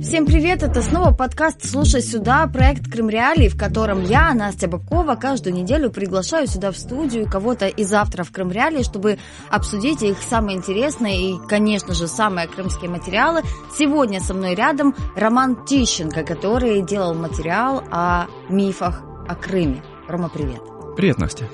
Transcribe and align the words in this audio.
Всем 0.00 0.26
привет, 0.26 0.62
это 0.62 0.80
снова 0.80 1.12
подкаст 1.12 1.64
«Слушай 1.68 2.02
сюда», 2.02 2.46
проект 2.46 2.90
«Крым 2.90 3.08
Реалии», 3.08 3.48
в 3.48 3.58
котором 3.58 4.04
я, 4.04 4.32
Настя 4.32 4.68
Бабкова, 4.68 5.16
каждую 5.16 5.54
неделю 5.54 5.90
приглашаю 5.90 6.46
сюда 6.46 6.70
в 6.70 6.76
студию 6.76 7.28
кого-то 7.28 7.66
из 7.66 7.92
авторов 7.92 8.30
«Крым 8.30 8.52
Реалии», 8.52 8.84
чтобы 8.84 9.18
обсудить 9.50 10.02
их 10.02 10.18
самые 10.22 10.58
интересные 10.58 11.32
и, 11.32 11.38
конечно 11.48 11.94
же, 11.94 12.06
самые 12.06 12.46
крымские 12.46 12.90
материалы. 12.90 13.42
Сегодня 13.76 14.20
со 14.20 14.34
мной 14.34 14.54
рядом 14.54 14.94
Роман 15.16 15.64
Тищенко, 15.64 16.22
который 16.22 16.80
делал 16.82 17.14
материал 17.14 17.82
о 17.90 18.26
мифах 18.48 19.02
о 19.26 19.34
Крыме. 19.34 19.82
Рома, 20.06 20.28
привет. 20.28 20.60
Привет, 20.96 21.18
Настя. 21.18 21.44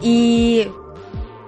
И 0.00 0.68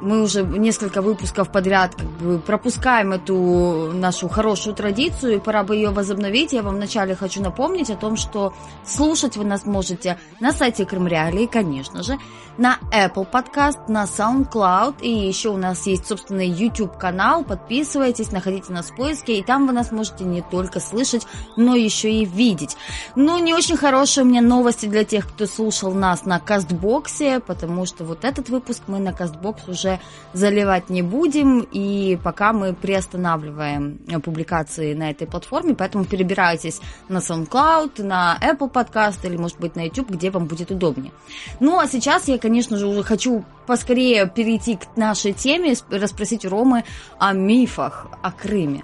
мы 0.04 0.22
уже 0.22 0.42
несколько 0.42 1.02
выпусков 1.02 1.50
подряд 1.50 1.94
как 1.94 2.06
бы 2.06 2.38
пропускаем 2.38 3.12
эту 3.12 3.90
нашу 3.92 4.28
хорошую 4.28 4.76
традицию, 4.76 5.36
и 5.36 5.40
пора 5.40 5.64
бы 5.64 5.74
ее 5.74 5.90
возобновить. 5.90 6.52
Я 6.52 6.62
вам 6.62 6.76
вначале 6.76 7.14
хочу 7.14 7.42
напомнить 7.42 7.90
о 7.90 7.96
том, 7.96 8.16
что 8.16 8.52
слушать 8.86 9.36
вы 9.36 9.44
нас 9.44 9.64
можете 9.64 10.18
на 10.40 10.52
сайте 10.52 10.84
Крым 10.84 11.06
Реалии, 11.06 11.46
конечно 11.46 12.02
же, 12.02 12.18
на 12.58 12.78
Apple 12.92 13.26
Podcast, 13.30 13.88
на 13.88 14.04
SoundCloud, 14.04 15.00
и 15.00 15.10
еще 15.10 15.48
у 15.48 15.56
нас 15.56 15.86
есть 15.86 16.06
собственный 16.06 16.48
YouTube-канал. 16.48 17.42
Подписывайтесь, 17.42 18.30
находите 18.30 18.72
нас 18.72 18.90
в 18.90 18.96
поиске, 18.96 19.38
и 19.38 19.42
там 19.42 19.66
вы 19.66 19.72
нас 19.72 19.90
можете 19.90 20.24
не 20.24 20.42
только 20.42 20.80
слышать, 20.80 21.26
но 21.56 21.74
еще 21.74 22.12
и 22.12 22.24
видеть. 22.24 22.76
Но 23.16 23.38
не 23.38 23.54
очень 23.54 23.76
хорошие 23.76 24.24
у 24.24 24.28
меня 24.28 24.42
новости 24.42 24.86
для 24.86 25.04
тех, 25.04 25.26
кто 25.26 25.46
слушал 25.46 25.92
нас 25.92 26.26
на 26.26 26.38
Кастбоксе, 26.38 27.40
потому 27.40 27.86
что 27.86 28.04
вот 28.04 28.24
этот 28.24 28.48
выпуск 28.50 28.82
мы 28.86 28.98
на 28.98 29.12
Кастбокс 29.12 29.66
уже 29.68 29.93
заливать 30.32 30.90
не 30.90 31.02
будем, 31.02 31.60
и 31.60 32.18
пока 32.22 32.52
мы 32.52 32.74
приостанавливаем 32.74 33.98
публикации 34.22 34.94
на 34.94 35.10
этой 35.10 35.26
платформе, 35.26 35.74
поэтому 35.74 36.04
перебирайтесь 36.04 36.80
на 37.08 37.18
SoundCloud, 37.18 38.02
на 38.02 38.38
Apple 38.40 38.70
Podcast 38.70 39.26
или, 39.26 39.36
может 39.36 39.58
быть, 39.58 39.76
на 39.76 39.84
YouTube, 39.84 40.10
где 40.10 40.30
вам 40.30 40.46
будет 40.46 40.70
удобнее. 40.70 41.12
Ну, 41.60 41.78
а 41.78 41.86
сейчас 41.86 42.28
я, 42.28 42.38
конечно 42.38 42.76
же, 42.76 42.86
уже 42.86 43.02
хочу 43.02 43.44
поскорее 43.66 44.28
перейти 44.28 44.76
к 44.76 44.96
нашей 44.96 45.32
теме, 45.32 45.74
расспросить 45.90 46.44
у 46.44 46.48
Ромы 46.48 46.84
о 47.18 47.32
мифах 47.32 48.06
о 48.22 48.30
Крыме. 48.32 48.82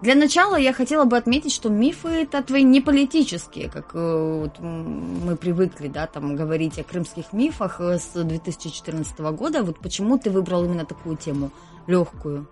Для 0.00 0.14
начала 0.14 0.56
я 0.56 0.72
хотела 0.72 1.04
бы 1.04 1.16
отметить, 1.16 1.52
что 1.52 1.68
мифы 1.68 2.08
это 2.08 2.42
твои 2.42 2.62
не 2.62 2.80
политические, 2.80 3.68
как 3.68 3.90
э, 3.94 4.40
вот 4.42 4.60
мы 4.60 5.34
привыкли, 5.36 5.88
да, 5.88 6.06
там 6.06 6.36
говорить 6.36 6.78
о 6.78 6.84
крымских 6.84 7.32
мифах 7.32 7.80
э, 7.80 7.98
с 7.98 8.12
2014 8.14 9.18
года. 9.18 9.64
Вот 9.64 9.80
почему 9.80 10.16
ты 10.16 10.30
выбрал 10.30 10.64
именно 10.64 10.84
такую 10.84 11.16
тему 11.16 11.50
легкую? 11.88 12.48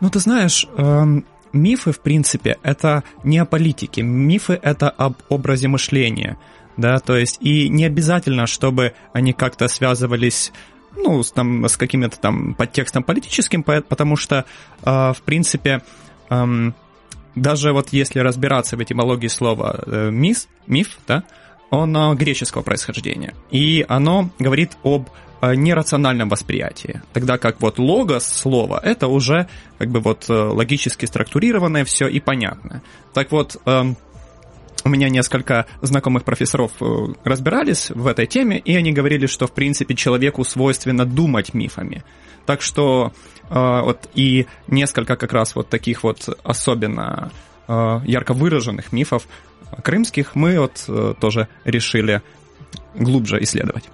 Ну, 0.00 0.10
ты 0.10 0.20
знаешь, 0.20 0.68
эм, 0.76 1.24
мифы, 1.52 1.90
в 1.90 1.98
принципе, 1.98 2.58
это 2.62 3.02
не 3.24 3.38
о 3.38 3.44
политике. 3.44 4.02
Мифы 4.02 4.58
это 4.62 4.90
об 4.90 5.14
образе 5.28 5.66
мышления, 5.66 6.38
да, 6.76 7.00
то 7.00 7.16
есть 7.16 7.38
и 7.40 7.68
не 7.68 7.84
обязательно, 7.84 8.46
чтобы 8.46 8.94
они 9.12 9.32
как-то 9.32 9.66
связывались 9.66 10.52
ну, 10.96 11.22
с, 11.22 11.32
там, 11.32 11.64
с 11.64 11.76
каким-то 11.76 12.18
там 12.18 12.54
подтекстом 12.54 13.02
политическим, 13.02 13.62
потому 13.62 14.16
что, 14.16 14.44
э, 14.84 15.12
в 15.12 15.22
принципе, 15.24 15.82
эм, 16.30 16.74
даже 17.34 17.72
вот 17.72 17.90
если 17.90 18.20
разбираться 18.20 18.76
в 18.76 18.82
этимологии 18.82 19.28
слова 19.28 19.80
э, 19.86 20.10
мис, 20.10 20.48
миф, 20.66 20.98
да, 21.06 21.24
оно 21.70 22.14
греческого 22.14 22.62
происхождения. 22.62 23.34
И 23.50 23.84
оно 23.88 24.30
говорит 24.38 24.72
об 24.82 25.08
э, 25.40 25.54
нерациональном 25.54 26.28
восприятии. 26.28 27.02
Тогда 27.12 27.38
как 27.38 27.60
вот 27.60 27.78
логос 27.78 28.26
слова 28.26 28.80
это 28.82 29.08
уже 29.08 29.48
как 29.78 29.90
бы 29.90 30.00
вот 30.00 30.26
э, 30.28 30.32
логически 30.32 31.04
структурированное 31.04 31.84
все 31.84 32.08
и 32.08 32.20
понятное. 32.20 32.82
Так 33.12 33.32
вот, 33.32 33.56
у 34.84 34.88
меня 34.88 35.08
несколько 35.08 35.66
знакомых 35.82 36.24
профессоров 36.24 36.72
э, 36.80 36.84
разбирались 37.24 37.90
в 37.90 38.06
этой 38.06 38.26
теме, 38.26 38.58
и 38.58 38.76
они 38.76 38.92
говорили, 38.92 39.26
что 39.26 39.46
в 39.46 39.52
принципе 39.52 39.94
человеку 39.94 40.44
свойственно 40.44 41.04
думать 41.04 41.54
мифами. 41.54 42.04
Так 42.46 42.62
что 42.62 43.12
вот 43.54 44.08
и 44.14 44.46
несколько 44.66 45.16
как 45.16 45.32
раз 45.32 45.54
вот 45.54 45.68
таких 45.68 46.02
вот 46.02 46.28
особенно 46.42 47.30
э, 47.66 48.00
ярко 48.04 48.34
выраженных 48.34 48.92
мифов 48.92 49.26
крымских 49.82 50.34
мы 50.34 50.58
вот 50.58 50.84
э, 50.88 51.14
тоже 51.20 51.48
решили 51.64 52.22
глубже 52.94 53.42
исследовать. 53.42 53.84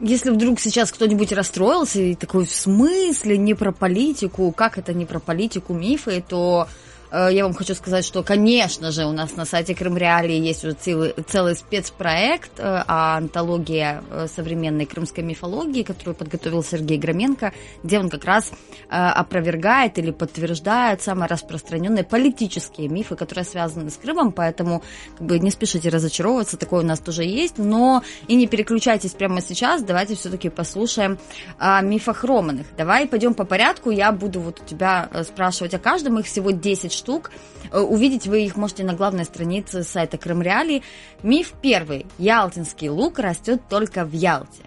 Если 0.00 0.30
вдруг 0.30 0.60
сейчас 0.60 0.92
кто-нибудь 0.92 1.32
расстроился 1.32 2.00
и 2.00 2.14
такой 2.14 2.46
в 2.46 2.50
смысле? 2.50 3.36
Не 3.36 3.54
про 3.54 3.72
политику, 3.72 4.52
как 4.52 4.78
это 4.78 4.94
не 4.94 5.06
про 5.06 5.18
политику 5.18 5.74
мифы, 5.74 6.24
то 6.26 6.68
Э, 6.68 6.87
я 7.10 7.44
вам 7.44 7.54
хочу 7.54 7.74
сказать, 7.74 8.04
что, 8.04 8.22
конечно 8.22 8.90
же, 8.90 9.06
у 9.06 9.12
нас 9.12 9.34
на 9.36 9.44
сайте 9.44 9.74
Крым 9.74 9.96
Реалии 9.96 10.38
есть 10.38 10.64
уже 10.64 10.74
целый, 10.74 11.14
целый 11.26 11.56
спецпроект 11.56 12.58
э, 12.58 12.62
о 12.62 13.16
антологии 13.16 14.00
э, 14.10 14.26
современной 14.34 14.84
крымской 14.84 15.24
мифологии, 15.24 15.82
которую 15.82 16.14
подготовил 16.14 16.62
Сергей 16.62 16.98
Громенко, 16.98 17.52
где 17.82 17.98
он 17.98 18.10
как 18.10 18.24
раз 18.24 18.50
опровергает 18.88 19.98
или 19.98 20.10
подтверждает 20.10 21.02
самые 21.02 21.28
распространенные 21.28 22.04
политические 22.04 22.88
мифы, 22.88 23.16
которые 23.16 23.44
связаны 23.44 23.90
с 23.90 23.96
Крымом, 23.96 24.32
поэтому 24.32 24.82
как 25.18 25.26
бы, 25.26 25.38
не 25.38 25.50
спешите 25.50 25.88
разочаровываться, 25.88 26.56
такое 26.56 26.82
у 26.82 26.86
нас 26.86 26.98
тоже 26.98 27.24
есть, 27.24 27.58
но 27.58 28.02
и 28.28 28.34
не 28.34 28.46
переключайтесь 28.46 29.12
прямо 29.12 29.42
сейчас, 29.42 29.82
давайте 29.82 30.14
все-таки 30.14 30.48
послушаем 30.48 31.18
о 31.58 31.80
мифах 31.82 32.24
Романых. 32.24 32.66
Давай 32.76 33.06
пойдем 33.06 33.34
по 33.34 33.44
порядку, 33.44 33.90
я 33.90 34.10
буду 34.12 34.40
вот 34.40 34.60
у 34.60 34.64
тебя 34.64 35.10
спрашивать 35.24 35.74
о 35.74 35.78
каждом, 35.78 36.18
их 36.18 36.26
всего 36.26 36.50
10 36.50 36.92
штук. 36.98 37.30
Э, 37.72 37.80
увидеть 37.80 38.26
вы 38.26 38.44
их 38.44 38.56
можете 38.56 38.84
на 38.84 38.94
главной 38.94 39.24
странице 39.24 39.82
сайта 39.82 40.18
Крым 40.18 40.42
Реалии. 40.42 40.82
Миф 41.22 41.52
первый. 41.62 42.06
Ялтинский 42.18 42.88
лук 42.88 43.18
растет 43.18 43.62
только 43.68 44.04
в 44.04 44.12
Ялте. 44.12 44.64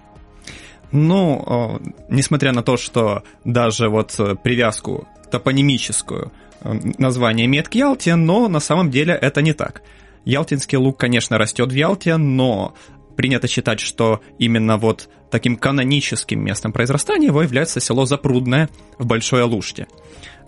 Ну, 0.92 1.80
несмотря 2.10 2.52
на 2.52 2.64
то, 2.64 2.76
что 2.76 3.24
даже 3.46 3.88
вот 3.88 4.20
э, 4.20 4.36
привязку 4.36 5.08
топонимическую 5.32 6.32
э, 6.62 6.74
название 6.98 7.46
имеет 7.46 7.70
к 7.70 7.76
Ялте, 7.76 8.16
но 8.16 8.48
на 8.48 8.60
самом 8.60 8.92
деле 8.92 9.14
это 9.14 9.42
не 9.42 9.54
так. 9.54 9.82
Ялтинский 10.26 10.78
лук, 10.78 11.00
конечно, 11.00 11.38
растет 11.38 11.72
в 11.72 11.76
Ялте, 11.76 12.18
но 12.18 12.76
принято 13.16 13.48
считать, 13.48 13.80
что 13.80 14.22
именно 14.38 14.78
вот 14.78 15.10
таким 15.30 15.56
каноническим 15.56 16.44
местом 16.44 16.72
произрастания 16.74 17.28
его 17.28 17.42
является 17.42 17.80
село 17.80 18.06
Запрудное 18.06 18.70
в 19.00 19.06
Большой 19.06 19.44
Алуште. 19.44 19.88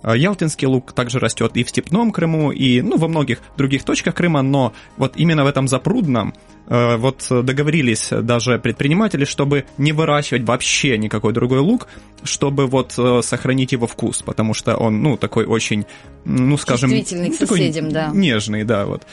А, 0.03 0.15
Ялтинский 0.15 0.67
лук 0.67 0.91
также 0.91 1.19
растет 1.19 1.53
и 1.55 1.63
в 1.63 1.69
Степном 1.69 2.11
Крыму, 2.11 2.51
и 2.51 2.81
ну, 2.81 2.97
во 2.97 3.07
многих 3.07 3.39
других 3.57 3.83
точках 3.83 4.13
Крыма, 4.15 4.41
но 4.41 4.73
вот 4.97 5.13
именно 5.15 5.45
в 5.45 5.47
этом 5.47 5.67
запрудном 5.67 6.33
э, 6.67 6.97
вот 6.97 7.25
договорились 7.29 8.09
даже 8.11 8.59
предприниматели, 8.59 9.23
чтобы 9.23 9.65
не 9.77 9.93
выращивать 9.93 10.43
вообще 10.43 10.97
никакой 10.97 11.31
другой 11.31 11.59
лук, 11.59 11.87
чтобы 12.23 12.67
вот 12.67 12.93
э, 12.97 13.21
сохранить 13.23 13.71
его 13.71 13.87
вкус, 13.87 14.21
потому 14.21 14.53
что 14.53 14.75
он, 14.75 15.01
ну, 15.01 15.15
такой 15.15 15.45
очень, 15.45 15.85
ну, 16.25 16.57
скажем... 16.57 16.89
Чувствительный 16.89 17.31
к 17.31 17.35
соседям, 17.35 17.89
да. 17.89 18.11
Нежный, 18.13 18.65
да, 18.65 18.85
вот. 18.85 19.03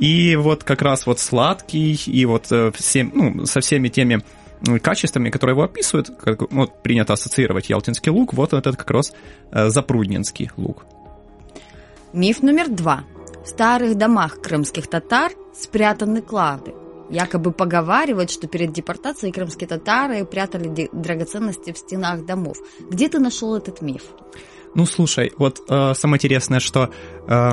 И 0.00 0.34
вот 0.34 0.64
как 0.64 0.82
раз 0.82 1.06
вот 1.06 1.20
сладкий, 1.20 1.94
и 2.06 2.24
вот 2.24 2.46
э, 2.50 2.72
всем, 2.74 3.12
ну, 3.14 3.46
со 3.46 3.60
всеми 3.60 3.88
теми 3.88 4.22
качествами, 4.82 5.30
которые 5.30 5.54
его 5.54 5.64
описывают, 5.64 6.10
как 6.18 6.50
вот, 6.52 6.82
принято 6.82 7.12
ассоциировать 7.12 7.70
ялтинский 7.70 8.10
лук, 8.10 8.34
вот 8.34 8.52
этот 8.52 8.76
как 8.76 8.90
раз 8.90 9.12
э, 9.52 9.68
запрудненский 9.70 10.50
лук. 10.56 10.84
Миф 12.12 12.42
номер 12.42 12.68
два. 12.68 13.04
В 13.44 13.48
старых 13.48 13.96
домах 13.96 14.40
крымских 14.40 14.86
татар 14.88 15.32
спрятаны 15.54 16.22
клады. 16.22 16.74
Якобы 17.08 17.52
поговаривают, 17.52 18.30
что 18.30 18.46
перед 18.46 18.72
депортацией 18.72 19.32
крымские 19.32 19.66
татары 19.66 20.24
прятали 20.24 20.88
драгоценности 20.92 21.72
в 21.72 21.78
стенах 21.78 22.24
домов. 22.24 22.58
Где 22.90 23.08
ты 23.08 23.18
нашел 23.18 23.56
этот 23.56 23.80
миф? 23.80 24.02
Ну, 24.74 24.86
слушай, 24.86 25.32
вот 25.36 25.60
э, 25.68 25.94
самое 25.94 26.18
интересное, 26.18 26.60
что 26.60 26.90
э, 27.26 27.50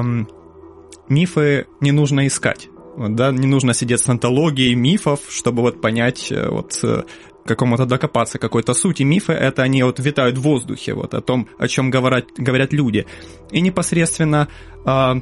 мифы 1.10 1.66
не 1.82 1.92
нужно 1.92 2.28
искать 2.28 2.70
да, 2.98 3.32
не 3.32 3.48
нужно 3.48 3.74
сидеть 3.74 4.00
с 4.00 4.10
антологией 4.10 4.74
мифов, 4.74 5.22
чтобы 5.30 5.62
вот 5.62 5.82
понять, 5.82 6.32
э, 6.32 6.50
вот 6.50 6.80
э, 6.84 7.04
какому-то 7.46 7.86
докопаться 7.86 8.40
какой-то 8.40 8.74
сути. 8.74 9.04
Мифы 9.04 9.34
это 9.34 9.64
они 9.64 9.84
вот 9.84 10.00
витают 10.00 10.38
в 10.38 10.42
воздухе, 10.42 10.94
вот 10.94 11.14
о 11.14 11.22
том, 11.22 11.48
о 11.58 11.68
чем 11.68 11.90
говорят, 11.90 12.26
говорят 12.38 12.74
люди. 12.74 13.06
И 13.52 13.62
непосредственно, 13.62 14.48
э, 14.86 15.14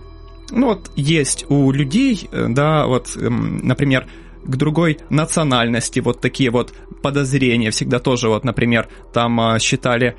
ну 0.52 0.66
вот 0.66 0.92
есть 0.96 1.46
у 1.50 1.72
людей, 1.72 2.28
э, 2.32 2.48
да, 2.50 2.88
вот, 2.88 3.16
э, 3.16 3.30
например, 3.30 4.08
к 4.46 4.56
другой 4.56 5.00
национальности, 5.10 6.00
вот 6.00 6.22
такие 6.22 6.52
вот 6.52 6.74
подозрения 7.02 7.72
всегда 7.72 8.00
тоже, 8.00 8.30
вот, 8.30 8.44
например, 8.44 8.88
там 9.14 9.40
а, 9.40 9.60
считали 9.60 10.16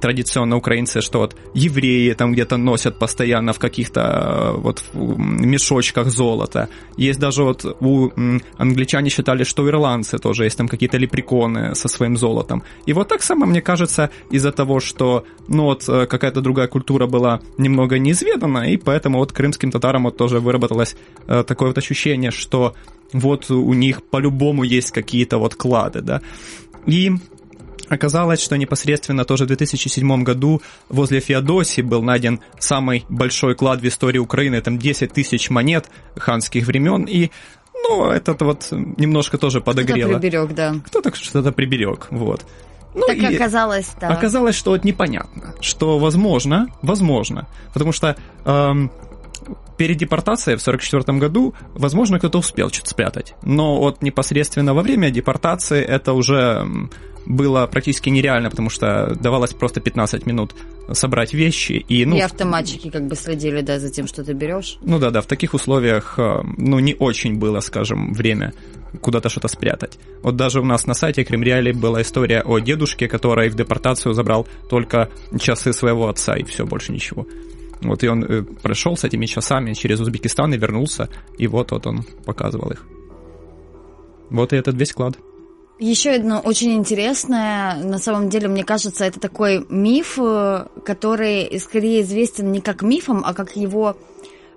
традиционно 0.00 0.56
украинцы, 0.56 1.00
что 1.00 1.20
вот 1.20 1.36
евреи 1.54 2.12
там 2.12 2.32
где-то 2.32 2.56
носят 2.56 2.98
постоянно 2.98 3.52
в 3.52 3.58
каких-то 3.58 4.02
а, 4.02 4.52
вот 4.52 4.84
мешочках 4.94 6.08
золота. 6.10 6.68
Есть 6.96 7.20
даже 7.20 7.42
вот 7.42 7.64
у 7.80 8.10
англичане 8.58 9.10
считали, 9.10 9.44
что 9.44 9.68
ирландцы 9.68 10.18
тоже 10.18 10.44
есть 10.44 10.58
там 10.58 10.68
какие-то 10.68 10.98
лепреконы 10.98 11.74
со 11.74 11.88
своим 11.88 12.16
золотом. 12.16 12.62
И 12.86 12.92
вот 12.92 13.08
так 13.08 13.22
само, 13.22 13.46
мне 13.46 13.62
кажется, 13.62 14.10
из-за 14.30 14.52
того, 14.52 14.80
что, 14.80 15.24
ну 15.48 15.64
вот, 15.64 15.88
э, 15.88 16.06
какая-то 16.06 16.40
другая 16.40 16.68
культура 16.68 17.06
была 17.06 17.40
немного 17.58 17.98
неизведана, 17.98 18.70
и 18.70 18.76
поэтому 18.76 19.18
вот 19.18 19.32
крымским 19.32 19.70
татарам 19.70 20.04
вот 20.04 20.16
тоже 20.16 20.40
выработалось 20.40 20.96
э, 21.26 21.44
такое 21.44 21.68
вот 21.68 21.78
ощущение, 21.78 22.30
что 22.30 22.74
вот 23.12 23.50
у 23.50 23.72
них 23.74 24.02
по-любому 24.02 24.62
есть 24.62 24.90
какие-то 24.90 25.38
вот 25.38 25.54
клады, 25.54 26.00
да. 26.00 26.20
И 26.86 27.12
Оказалось, 27.88 28.40
что 28.40 28.56
непосредственно 28.56 29.26
тоже 29.26 29.44
в 29.44 29.48
2007 29.48 30.22
году 30.22 30.62
возле 30.88 31.20
Феодосии 31.20 31.82
был 31.82 32.02
найден 32.02 32.40
самый 32.58 33.04
большой 33.10 33.54
клад 33.54 33.82
в 33.82 33.86
истории 33.86 34.16
Украины, 34.18 34.62
там 34.62 34.78
10 34.78 35.12
тысяч 35.12 35.50
монет 35.50 35.90
ханских 36.16 36.66
времен, 36.66 37.04
и 37.04 37.30
ну, 37.74 38.06
это 38.06 38.34
вот 38.42 38.68
немножко 38.70 39.36
тоже 39.36 39.60
подогрело. 39.60 40.08
Кто-то 40.08 40.20
приберег, 40.20 40.54
да. 40.54 40.74
Кто-то 40.86 41.14
что-то 41.14 41.52
приберег, 41.52 42.06
вот. 42.10 42.46
Ну, 42.94 43.06
так 43.06 43.16
и 43.16 43.34
оказалось, 43.34 43.90
да. 44.00 44.08
Оказалось, 44.08 44.54
что 44.54 44.70
вот 44.70 44.84
непонятно, 44.84 45.54
что 45.60 45.98
возможно, 45.98 46.68
возможно, 46.82 47.46
потому 47.72 47.92
что 47.92 48.16
эм, 48.44 48.90
перед 49.82 49.96
депортацией 49.96 50.56
в 50.56 50.62
1944 50.62 51.18
году, 51.18 51.54
возможно, 51.74 52.20
кто-то 52.20 52.38
успел 52.38 52.70
что-то 52.70 52.90
спрятать. 52.90 53.34
Но 53.42 53.80
вот 53.80 54.00
непосредственно 54.00 54.74
во 54.74 54.82
время 54.82 55.10
депортации 55.10 55.82
это 55.82 56.12
уже 56.12 56.64
было 57.26 57.66
практически 57.66 58.08
нереально, 58.08 58.48
потому 58.48 58.70
что 58.70 59.16
давалось 59.20 59.54
просто 59.54 59.80
15 59.80 60.24
минут 60.24 60.54
собрать 60.92 61.34
вещи. 61.34 61.72
И, 61.72 62.06
ну, 62.06 62.16
и 62.16 62.20
автоматчики 62.20 62.90
как 62.90 63.08
бы 63.08 63.16
следили, 63.16 63.60
да, 63.60 63.80
за 63.80 63.90
тем, 63.90 64.06
что 64.06 64.22
ты 64.22 64.34
берешь. 64.34 64.78
Ну 64.82 65.00
да, 65.00 65.10
да, 65.10 65.20
в 65.20 65.26
таких 65.26 65.52
условиях, 65.52 66.16
э, 66.16 66.42
ну, 66.58 66.78
не 66.78 66.94
очень 66.94 67.40
было, 67.40 67.58
скажем, 67.58 68.12
время 68.12 68.52
куда-то 69.00 69.30
что-то 69.30 69.48
спрятать. 69.48 69.98
Вот 70.22 70.36
даже 70.36 70.60
у 70.60 70.64
нас 70.64 70.86
на 70.86 70.94
сайте 70.94 71.24
Кремреали 71.24 71.72
была 71.72 72.02
история 72.02 72.42
о 72.42 72.60
дедушке, 72.60 73.08
который 73.08 73.48
в 73.48 73.56
депортацию 73.56 74.14
забрал 74.14 74.46
только 74.70 75.10
часы 75.40 75.72
своего 75.72 76.08
отца, 76.08 76.36
и 76.36 76.44
все, 76.44 76.64
больше 76.66 76.92
ничего. 76.92 77.26
Вот 77.82 78.02
и 78.02 78.08
он 78.08 78.24
э, 78.24 78.42
прошел 78.42 78.96
с 78.96 79.04
этими 79.04 79.26
часами 79.26 79.72
через 79.74 80.00
Узбекистан 80.00 80.54
и 80.54 80.58
вернулся, 80.58 81.08
и 81.38 81.46
вот, 81.46 81.72
вот 81.72 81.86
он 81.86 82.04
показывал 82.24 82.70
их. 82.70 82.86
Вот 84.30 84.52
и 84.52 84.56
этот 84.56 84.76
весь 84.76 84.92
клад. 84.92 85.16
Еще 85.78 86.10
одно 86.10 86.38
очень 86.38 86.74
интересное, 86.74 87.74
на 87.82 87.98
самом 87.98 88.28
деле, 88.28 88.46
мне 88.46 88.62
кажется, 88.62 89.04
это 89.04 89.18
такой 89.18 89.66
миф, 89.68 90.16
э, 90.18 90.66
который 90.84 91.58
скорее 91.58 92.02
известен 92.02 92.52
не 92.52 92.60
как 92.60 92.82
мифом, 92.82 93.22
а 93.24 93.34
как 93.34 93.56
его 93.56 93.96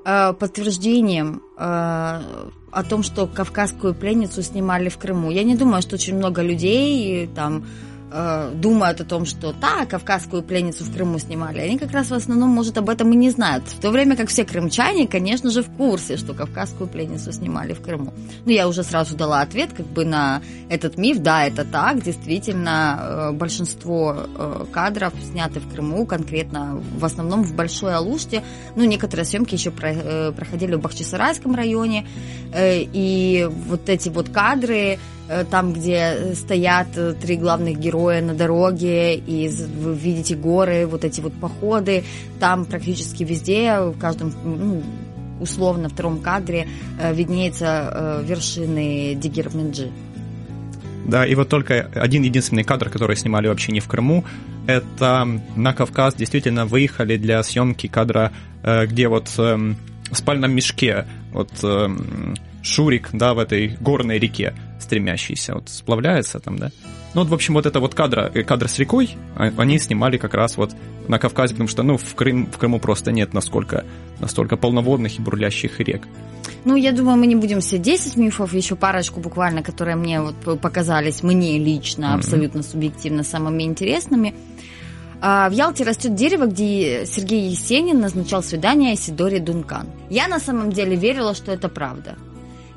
э, 0.05 0.33
подтверждением 0.33 1.41
э, 1.57 1.61
о 1.61 2.83
том, 2.87 3.01
что 3.01 3.25
кавказскую 3.25 3.95
пленницу 3.95 4.43
снимали 4.43 4.89
в 4.89 4.97
Крыму. 4.97 5.31
Я 5.31 5.43
не 5.43 5.55
думаю, 5.55 5.81
что 5.81 5.95
очень 5.95 6.15
много 6.15 6.43
людей 6.43 7.27
там 7.33 7.65
э, 8.11 8.51
думают 8.55 9.01
о 9.01 9.05
том, 9.05 9.25
что 9.25 9.53
да, 9.53 9.85
кавказскую 9.85 10.43
пленницу 10.43 10.83
в 10.83 10.93
Крыму 10.93 11.19
снимали, 11.19 11.59
они 11.59 11.77
как 11.77 11.91
раз 11.91 12.07
в 12.09 12.13
основном, 12.13 12.49
может, 12.49 12.77
об 12.77 12.89
этом 12.89 13.11
и 13.11 13.15
не 13.15 13.29
знают. 13.29 13.63
В 13.65 13.79
то 13.79 13.91
время 13.91 14.15
как 14.15 14.29
все 14.29 14.45
крымчане, 14.45 15.07
конечно 15.07 15.49
же, 15.49 15.63
в 15.63 15.69
курсе, 15.69 16.17
что 16.17 16.33
кавказскую 16.33 16.87
пленницу 16.87 17.31
снимали 17.31 17.73
в 17.73 17.81
Крыму. 17.81 18.13
Ну, 18.45 18.51
я 18.51 18.67
уже 18.67 18.83
сразу 18.83 19.15
дала 19.15 19.41
ответ 19.41 19.71
как 19.73 19.85
бы 19.85 20.05
на 20.05 20.41
этот 20.69 20.97
миф. 20.97 21.19
Да, 21.19 21.45
это 21.45 21.65
так, 21.65 22.01
действительно, 22.03 22.99
э, 22.99 23.31
большинство 23.33 24.15
э, 24.17 24.65
кадров 24.71 25.13
сняты 25.31 25.59
в 25.59 25.71
Крыму, 25.71 26.05
конкретно 26.05 26.81
в 26.97 27.05
основном 27.05 27.43
в 27.43 27.53
Большой 27.55 27.95
Алуште. 27.95 28.43
Ну, 28.75 28.83
некоторые 28.83 29.25
съемки 29.25 29.55
еще 29.55 29.71
про, 29.71 30.31
проходили 30.31 30.75
в 30.75 30.81
Бахчисарайском 30.81 31.55
районе. 31.55 32.07
И 32.57 33.49
вот 33.67 33.89
эти 33.89 34.09
вот 34.09 34.29
кадры, 34.29 34.99
там, 35.49 35.73
где 35.73 36.35
стоят 36.35 36.87
э, 36.95 37.13
три 37.13 37.35
главных 37.35 37.79
героя 37.79 38.21
на 38.21 38.33
дороге, 38.33 39.15
и 39.15 39.49
вы 39.49 39.95
видите 39.95 40.35
горы, 40.35 40.85
вот 40.85 41.03
эти 41.03 41.21
вот 41.21 41.33
походы, 41.33 42.03
там 42.39 42.65
практически 42.65 43.23
везде, 43.23 43.79
в 43.79 43.97
каждом, 43.97 44.33
ну, 44.43 44.83
условно, 45.39 45.89
втором 45.89 46.19
кадре 46.19 46.67
э, 46.99 47.13
виднеются 47.13 48.23
вершины 48.23 49.15
Дигирменджи. 49.15 49.91
Да, 51.07 51.25
и 51.25 51.35
вот 51.35 51.49
только 51.49 51.89
один 51.93 52.23
единственный 52.23 52.63
кадр, 52.63 52.89
который 52.89 53.15
снимали 53.15 53.47
вообще 53.47 53.71
не 53.71 53.79
в 53.79 53.87
Крыму, 53.87 54.25
это 54.65 55.27
на 55.55 55.73
Кавказ 55.73 56.15
действительно 56.15 56.65
выехали 56.65 57.17
для 57.17 57.43
съемки 57.43 57.85
кадра, 57.85 58.31
где 58.63 59.07
вот 59.07 59.29
эм, 59.37 59.77
в 60.09 60.17
спальном 60.17 60.53
мешке 60.53 61.05
вот 61.31 61.51
эм, 61.61 62.33
Шурик, 62.65 63.09
да, 63.13 63.35
в 63.35 63.39
этой 63.39 63.77
горной 63.79 64.17
реке 64.17 64.55
стремящийся, 64.85 65.55
вот 65.55 65.69
сплавляется 65.69 66.39
там, 66.39 66.57
да. 66.57 66.71
Ну 67.13 67.21
вот, 67.21 67.29
в 67.29 67.33
общем, 67.33 67.53
вот 67.53 67.65
это 67.65 67.79
вот 67.79 67.95
кадр, 67.95 68.31
э, 68.33 68.43
кадр 68.43 68.67
с 68.67 68.77
рекой, 68.79 69.09
а, 69.35 69.51
они 69.57 69.79
снимали 69.79 70.17
как 70.17 70.33
раз 70.33 70.57
вот 70.57 70.75
на 71.07 71.17
Кавказе, 71.17 71.53
потому 71.53 71.67
что, 71.69 71.83
ну, 71.83 71.97
в, 71.97 72.15
Крым, 72.15 72.45
в 72.51 72.57
Крыму 72.57 72.79
просто 72.79 73.11
нет 73.11 73.33
настолько, 73.33 73.85
настолько 74.19 74.57
полноводных 74.57 75.17
и 75.17 75.21
бурлящих 75.21 75.79
рек. 75.79 76.07
Ну, 76.65 76.75
я 76.75 76.91
думаю, 76.91 77.17
мы 77.17 77.27
не 77.27 77.35
будем 77.35 77.61
все 77.61 77.77
10 77.77 78.17
мифов, 78.17 78.53
еще 78.53 78.75
парочку 78.75 79.19
буквально, 79.19 79.63
которые 79.63 79.95
мне 79.95 80.21
вот 80.21 80.59
показались, 80.61 81.23
мне 81.23 81.57
лично, 81.57 82.05
mm-hmm. 82.05 82.15
абсолютно 82.15 82.63
субъективно, 82.63 83.23
самыми 83.23 83.63
интересными. 83.63 84.35
А, 85.21 85.49
в 85.49 85.53
Ялте 85.53 85.83
растет 85.83 86.15
дерево, 86.15 86.45
где 86.45 87.05
Сергей 87.05 87.49
Есенин 87.49 87.99
назначал 87.99 88.43
свидание 88.43 88.95
Сидоре 88.95 89.39
Дункан. 89.39 89.87
Я 90.09 90.27
на 90.27 90.39
самом 90.39 90.71
деле 90.71 90.95
верила, 90.95 91.33
что 91.33 91.51
это 91.51 91.69
правда. 91.69 92.17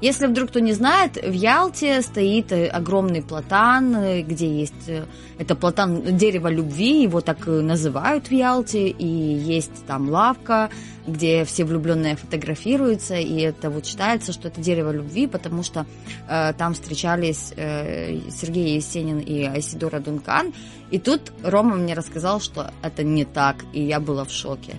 Если 0.00 0.28
вдруг 0.28 0.50
кто 0.50 0.60
не 0.60 0.72
знает, 0.74 1.16
в 1.16 1.32
Ялте 1.32 2.02
стоит 2.02 2.52
э, 2.52 2.68
огромный 2.68 3.20
платан, 3.20 3.96
э, 3.96 4.22
где 4.22 4.46
есть... 4.60 4.88
Э, 4.88 5.06
это 5.38 5.56
платан 5.56 6.16
дерева 6.16 6.48
любви, 6.48 7.02
его 7.02 7.20
так 7.20 7.46
называют 7.46 8.28
в 8.28 8.32
Ялте, 8.32 8.88
и 8.88 9.06
есть 9.06 9.86
там 9.86 10.08
лавка, 10.08 10.70
где 11.06 11.44
все 11.44 11.64
влюбленные 11.64 12.14
фотографируются, 12.16 13.16
и 13.16 13.40
это 13.40 13.70
вот 13.70 13.86
считается, 13.86 14.32
что 14.32 14.48
это 14.48 14.60
дерево 14.60 14.92
любви, 14.92 15.26
потому 15.26 15.64
что 15.64 15.84
э, 16.28 16.52
там 16.56 16.74
встречались 16.74 17.52
э, 17.56 18.20
Сергей 18.30 18.76
Есенин 18.76 19.18
и 19.18 19.42
Айсидора 19.42 19.98
Дункан, 19.98 20.54
и 20.92 21.00
тут 21.00 21.32
Рома 21.42 21.74
мне 21.74 21.94
рассказал, 21.94 22.40
что 22.40 22.70
это 22.82 23.02
не 23.02 23.24
так, 23.24 23.64
и 23.72 23.82
я 23.82 23.98
была 23.98 24.24
в 24.24 24.30
шоке. 24.30 24.76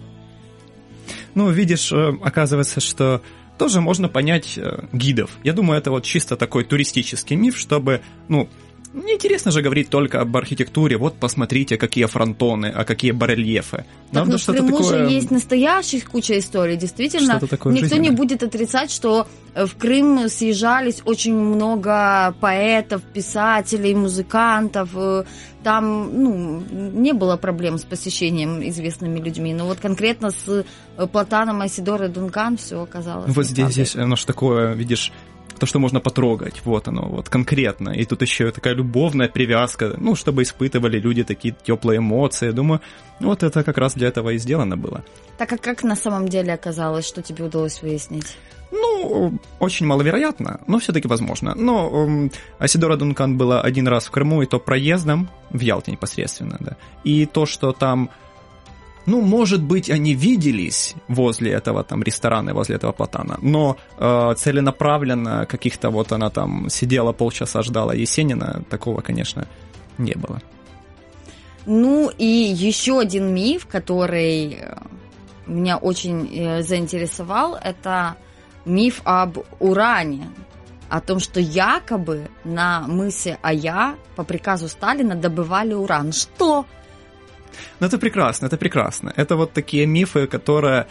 Ну, 1.35 1.49
видишь, 1.51 1.91
оказывается, 1.91 2.79
что 2.79 3.21
тоже 3.59 3.81
можно 3.81 4.07
понять 4.07 4.57
э, 4.57 4.85
гидов. 4.93 5.31
Я 5.43 5.53
думаю, 5.53 5.77
это 5.77 5.91
вот 5.91 6.03
чисто 6.03 6.35
такой 6.37 6.63
туристический 6.63 7.35
миф, 7.35 7.57
чтобы, 7.57 8.01
ну, 8.29 8.49
Неинтересно 8.91 9.51
же 9.51 9.61
говорить 9.61 9.89
только 9.89 10.19
об 10.19 10.35
архитектуре. 10.35 10.97
Вот 10.97 11.13
посмотрите, 11.15 11.77
какие 11.77 12.05
фронтоны, 12.05 12.67
а 12.67 12.85
какие 12.85 13.11
барельефы. 13.11 13.77
Так, 13.77 13.85
Надо 14.11 14.31
ну, 14.31 14.37
что-то 14.39 14.63
в 14.63 14.67
такое... 14.71 15.07
же 15.07 15.13
есть 15.13 15.29
настоящих 15.29 16.09
куча 16.09 16.39
историй. 16.39 16.75
Действительно, 16.75 17.39
никто 17.39 17.69
жизненное. 17.69 17.99
не 17.99 18.09
будет 18.09 18.41
отрицать, 18.41 18.89
что 18.89 19.27
э, 19.53 19.67
в 19.67 19.75
Крым 19.75 20.27
съезжались 20.27 21.03
очень 21.05 21.35
много 21.35 22.33
поэтов, 22.39 23.03
писателей, 23.03 23.93
музыкантов. 23.93 24.89
Э, 24.95 25.23
там 25.63 26.09
ну, 26.23 26.63
не 26.71 27.13
было 27.13 27.37
проблем 27.37 27.77
с 27.77 27.83
посещением 27.83 28.67
известными 28.69 29.19
людьми. 29.19 29.53
Но 29.53 29.65
вот 29.65 29.79
конкретно 29.79 30.31
с 30.31 30.65
э, 30.97 31.07
Платаном 31.07 31.61
Асидор 31.61 32.03
и 32.05 32.07
Дункан 32.07 32.57
все 32.57 32.81
оказалось. 32.81 33.35
Вот 33.35 33.45
здесь, 33.45 33.73
здесь 33.73 33.95
оно 33.95 34.15
же 34.15 34.25
такое, 34.25 34.73
видишь, 34.73 35.11
то, 35.59 35.65
что 35.65 35.79
можно 35.79 35.99
потрогать, 35.99 36.61
вот 36.65 36.87
оно, 36.87 37.07
вот 37.07 37.29
конкретно. 37.29 37.89
И 37.89 38.05
тут 38.05 38.21
еще 38.21 38.51
такая 38.51 38.73
любовная 38.73 39.29
привязка, 39.29 39.93
ну, 39.97 40.15
чтобы 40.15 40.41
испытывали 40.41 40.99
люди 40.99 41.23
такие 41.23 41.55
теплые 41.63 41.99
эмоции. 41.99 42.51
Думаю, 42.51 42.81
вот 43.19 43.43
это 43.43 43.63
как 43.63 43.77
раз 43.77 43.93
для 43.93 44.07
этого 44.07 44.31
и 44.31 44.37
сделано 44.37 44.77
было. 44.77 45.03
Так 45.37 45.53
а 45.53 45.57
как 45.57 45.83
на 45.83 45.95
самом 45.95 46.27
деле 46.27 46.53
оказалось, 46.53 47.07
что 47.07 47.21
тебе 47.21 47.45
удалось 47.45 47.81
выяснить? 47.81 48.37
Ну, 48.71 49.39
очень 49.59 49.85
маловероятно, 49.87 50.61
но 50.67 50.79
все-таки 50.79 51.07
возможно. 51.07 51.55
Но 51.55 51.89
um, 51.89 52.33
Асидора 52.59 52.97
Дункан 52.97 53.37
была 53.37 53.61
один 53.61 53.87
раз 53.87 54.05
в 54.05 54.11
Крыму, 54.11 54.43
и 54.43 54.45
то 54.45 54.59
проездом, 54.59 55.29
в 55.49 55.59
Ялте 55.59 55.91
непосредственно, 55.91 56.57
да. 56.59 56.77
И 57.03 57.25
то, 57.25 57.45
что 57.45 57.71
там 57.71 58.09
ну, 59.09 59.21
может 59.21 59.61
быть, 59.63 59.89
они 59.89 60.13
виделись 60.13 60.95
возле 61.07 61.51
этого 61.51 61.83
там 61.83 62.03
ресторана, 62.03 62.53
возле 62.53 62.75
этого 62.75 62.91
платана, 62.91 63.37
но 63.41 63.75
э, 63.97 64.33
целенаправленно 64.37 65.45
каких-то 65.45 65.89
вот 65.89 66.11
она 66.11 66.29
там 66.29 66.69
сидела 66.69 67.11
полчаса, 67.11 67.63
ждала 67.63 67.95
Есенина, 67.95 68.63
такого, 68.69 69.01
конечно, 69.01 69.47
не 69.97 70.13
было. 70.13 70.41
Ну 71.65 72.11
и 72.17 72.25
еще 72.25 72.99
один 72.99 73.33
миф, 73.33 73.65
который 73.67 74.53
э, 74.53 74.77
меня 75.47 75.77
очень 75.77 76.29
э, 76.31 76.61
заинтересовал, 76.61 77.55
это 77.55 78.15
миф 78.65 79.01
об 79.05 79.39
уране. 79.59 80.29
о 80.89 81.01
том, 81.01 81.19
что 81.19 81.39
якобы 81.39 82.29
на 82.43 82.81
мысе 82.87 83.37
Ая 83.43 83.95
по 84.15 84.23
приказу 84.23 84.67
Сталина 84.67 85.15
добывали 85.15 85.73
уран. 85.73 86.11
Что? 86.11 86.65
Ну, 87.79 87.87
это 87.87 87.97
прекрасно, 87.97 88.47
это 88.47 88.57
прекрасно. 88.57 89.13
Это 89.15 89.35
вот 89.35 89.53
такие 89.53 89.85
мифы, 89.85 90.27
которые, 90.27 90.87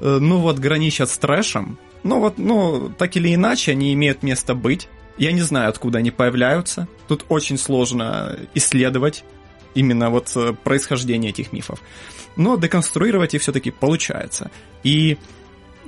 э, 0.00 0.18
ну 0.20 0.38
вот, 0.38 0.58
граничат 0.58 1.10
с 1.10 1.18
трэшем. 1.18 1.78
Ну 2.02 2.20
вот, 2.20 2.38
ну, 2.38 2.92
так 2.98 3.16
или 3.16 3.34
иначе, 3.34 3.72
они 3.72 3.92
имеют 3.92 4.22
место 4.22 4.54
быть. 4.54 4.88
Я 5.18 5.32
не 5.32 5.42
знаю, 5.42 5.68
откуда 5.68 5.98
они 5.98 6.10
появляются. 6.10 6.88
Тут 7.08 7.24
очень 7.28 7.58
сложно 7.58 8.38
исследовать 8.54 9.24
именно 9.74 10.10
вот 10.10 10.32
э, 10.36 10.54
происхождение 10.64 11.30
этих 11.30 11.52
мифов. 11.52 11.80
Но 12.36 12.56
деконструировать 12.56 13.34
их 13.34 13.42
все-таки 13.42 13.70
получается. 13.70 14.50
И 14.82 15.18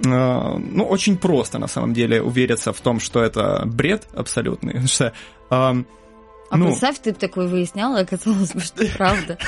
э, 0.04 0.08
ну, 0.08 0.84
очень 0.84 1.16
просто, 1.16 1.58
на 1.58 1.68
самом 1.68 1.94
деле, 1.94 2.22
увериться 2.22 2.72
в 2.72 2.80
том, 2.80 3.00
что 3.00 3.22
это 3.22 3.62
бред 3.66 4.06
абсолютный. 4.14 4.72
Потому 4.74 4.88
что 4.88 5.12
э, 5.50 5.84
а 6.54 6.56
ну, 6.56 6.66
представь, 6.66 7.00
ты 7.00 7.12
такой 7.12 7.48
выяснял, 7.48 7.96
и 7.96 8.02
оказалось 8.02 8.52
бы, 8.52 8.60
что 8.60 8.86
правда. 8.96 9.38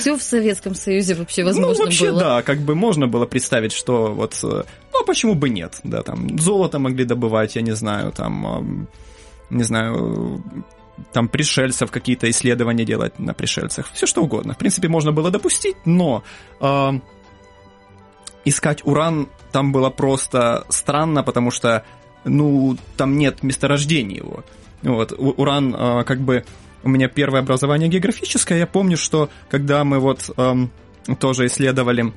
Все 0.00 0.16
в 0.16 0.22
Советском 0.22 0.74
Союзе 0.74 1.14
вообще 1.14 1.44
возможно 1.44 1.78
ну, 1.78 1.84
вообще, 1.84 2.10
было. 2.10 2.20
да, 2.20 2.42
как 2.42 2.58
бы 2.58 2.74
можно 2.74 3.06
было 3.06 3.24
представить, 3.24 3.72
что 3.72 4.12
вот, 4.12 4.34
э, 4.42 4.64
ну, 4.92 5.00
а 5.00 5.04
почему 5.04 5.34
бы 5.34 5.48
нет, 5.48 5.80
да, 5.84 6.02
там, 6.02 6.38
золото 6.38 6.80
могли 6.80 7.04
добывать, 7.04 7.54
я 7.54 7.62
не 7.62 7.70
знаю, 7.70 8.10
там, 8.10 8.88
не 9.48 9.62
знаю, 9.62 10.42
там 11.12 11.28
пришельцев 11.28 11.90
какие-то 11.90 12.28
исследования 12.28 12.84
делать 12.84 13.18
на 13.20 13.32
пришельцах, 13.32 13.88
все 13.92 14.06
что 14.06 14.22
угодно. 14.22 14.54
В 14.54 14.58
принципе, 14.58 14.88
можно 14.88 15.12
было 15.12 15.30
допустить, 15.30 15.76
но 15.84 16.24
э, 16.60 16.90
искать 18.44 18.84
уран 18.84 19.28
там 19.52 19.70
было 19.70 19.88
просто 19.88 20.66
странно, 20.68 21.22
потому 21.22 21.52
что, 21.52 21.84
ну, 22.24 22.76
там 22.96 23.16
нет 23.16 23.44
месторождения 23.44 24.16
его. 24.16 24.42
Вот, 24.82 25.12
уран, 25.16 25.74
э, 25.74 26.04
как 26.04 26.20
бы, 26.20 26.44
у 26.82 26.88
меня 26.88 27.08
первое 27.08 27.40
образование 27.40 27.88
географическое, 27.88 28.58
я 28.58 28.66
помню, 28.66 28.96
что 28.96 29.28
когда 29.50 29.84
мы 29.84 29.98
вот 29.98 30.30
тоже 31.18 31.46
исследовали 31.46 32.12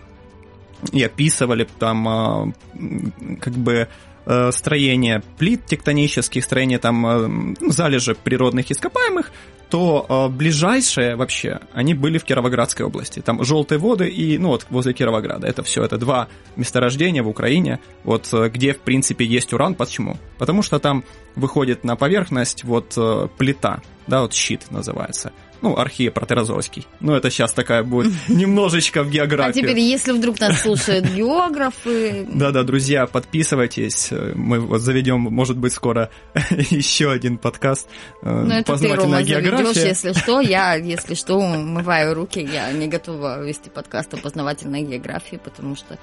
и 0.91 1.03
описывали 1.03 1.67
там, 1.79 2.08
э, 2.08 3.38
как 3.39 3.53
бы, 3.53 3.88
э, 4.25 4.51
строение 4.51 5.22
плит 5.38 5.65
тектонических, 5.65 6.43
строение 6.43 6.79
там 6.79 7.55
залежи 7.62 8.15
природных 8.15 8.72
ископаемых, 8.72 9.32
то 9.74 10.06
э, 10.08 10.27
ближайшие 10.27 11.15
вообще, 11.15 11.60
они 11.74 11.96
были 11.96 12.20
в 12.20 12.24
Кировоградской 12.24 12.86
области. 12.86 13.22
Там 13.22 13.44
желтые 13.44 13.80
воды 13.80 14.08
и, 14.08 14.38
ну 14.38 14.50
вот, 14.50 14.68
возле 14.70 14.94
Кировограда. 14.94 15.48
Это 15.48 15.63
все, 15.63 15.84
это 15.84 15.98
два 15.98 16.27
месторождения 16.56 17.24
в 17.24 17.27
Украине, 17.27 17.80
вот, 18.03 18.30
э, 18.34 18.50
где, 18.50 18.74
в 18.74 18.82
принципе, 18.82 19.25
есть 19.25 19.51
уран. 19.51 19.74
Почему? 19.74 20.18
Потому 20.38 20.62
что 20.62 20.77
там 20.77 21.03
выходит 21.36 21.84
на 21.84 21.96
поверхность 21.96 22.63
вот 22.63 22.94
э, 22.98 23.27
плита, 23.36 23.82
да, 24.06 24.22
вот 24.22 24.36
щит 24.36 24.70
называется 24.70 25.32
ну, 25.63 25.77
археопротерозойский. 25.77 26.86
Ну, 27.00 27.13
это 27.13 27.32
сейчас 27.32 27.53
такая 27.53 27.84
будет 27.84 28.12
немножечко 28.27 29.01
в 29.01 29.10
географии. 29.10 29.62
А 29.62 29.63
теперь, 29.63 29.79
если 29.79 30.12
вдруг 30.12 30.39
нас 30.41 30.62
слушают 30.62 31.05
географы... 31.15 32.27
Да-да, 32.29 32.63
друзья, 32.63 33.08
подписывайтесь. 33.08 34.10
Мы 34.36 34.60
вот 34.60 34.82
заведем, 34.82 35.22
может 35.22 35.58
быть, 35.58 35.72
скоро 35.72 36.10
еще 36.50 37.12
один 37.12 37.38
подкаст. 37.38 37.88
Э, 38.22 38.63
ну, 38.65 38.96
Рома, 38.96 39.24
заведешь, 39.24 39.77
если 39.77 40.12
что. 40.12 40.41
Я, 40.41 40.75
если 40.75 41.13
что, 41.13 41.38
умываю 41.38 42.13
руки. 42.13 42.39
Я 42.39 42.70
не 42.74 42.88
готова 42.88 43.41
вести 43.41 43.70
подкаст 43.70 44.13
о 44.13 44.17
познавательной 44.17 44.84
географии, 44.84 45.39
потому 45.41 45.77
что 45.77 45.98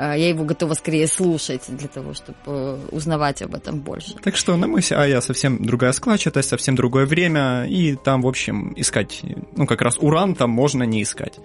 я 0.00 0.28
его 0.28 0.44
готова 0.44 0.74
скорее 0.74 1.06
слушать 1.06 1.62
для 1.68 1.88
того, 1.88 2.14
чтобы 2.14 2.38
э, 2.46 2.78
узнавать 2.90 3.42
об 3.42 3.54
этом 3.54 3.80
больше. 3.80 4.14
Так 4.22 4.36
что 4.36 4.56
на 4.56 4.66
мысе 4.66 4.94
а 4.94 5.06
я 5.06 5.20
совсем 5.20 5.64
другая 5.64 5.92
складчатость, 5.92 6.48
совсем 6.48 6.74
другое 6.74 7.06
время, 7.06 7.66
и 7.66 7.96
там, 7.96 8.22
в 8.22 8.26
общем, 8.26 8.72
искать, 8.76 9.22
ну, 9.56 9.66
как 9.66 9.82
раз 9.82 9.98
уран 9.98 10.34
там 10.34 10.50
можно 10.50 10.84
не 10.84 11.02
искать. 11.02 11.38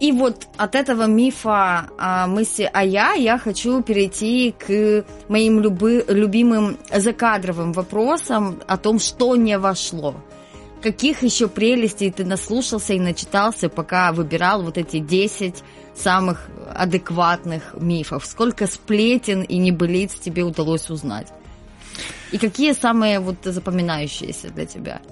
И 0.00 0.12
вот 0.12 0.46
от 0.56 0.74
этого 0.74 1.06
мифа 1.06 1.90
о 1.98 2.26
мысе 2.26 2.70
Ая 2.72 3.14
я 3.16 3.38
хочу 3.38 3.82
перейти 3.82 4.54
к 4.58 5.04
моим 5.28 5.60
любы, 5.60 6.04
любимым 6.08 6.78
закадровым 6.90 7.72
вопросам 7.74 8.60
о 8.66 8.78
том, 8.78 8.98
что 8.98 9.36
не 9.36 9.58
вошло. 9.58 10.14
Каких 10.82 11.22
еще 11.22 11.46
прелестей 11.46 12.10
ты 12.10 12.24
наслушался 12.24 12.94
и 12.94 13.00
начитался, 13.00 13.68
пока 13.68 14.12
выбирал 14.12 14.62
вот 14.62 14.78
эти 14.78 14.98
10 14.98 15.62
самых 15.94 16.48
адекватных 16.74 17.74
мифов? 17.78 18.24
Сколько 18.24 18.66
сплетен 18.66 19.42
и 19.42 19.58
небылиц 19.58 20.14
тебе 20.14 20.42
удалось 20.42 20.88
узнать? 20.88 21.28
И 22.32 22.38
какие 22.38 22.72
самые 22.72 23.20
вот 23.20 23.36
запоминающиеся 23.42 24.50
для 24.50 24.64
тебя? 24.64 25.02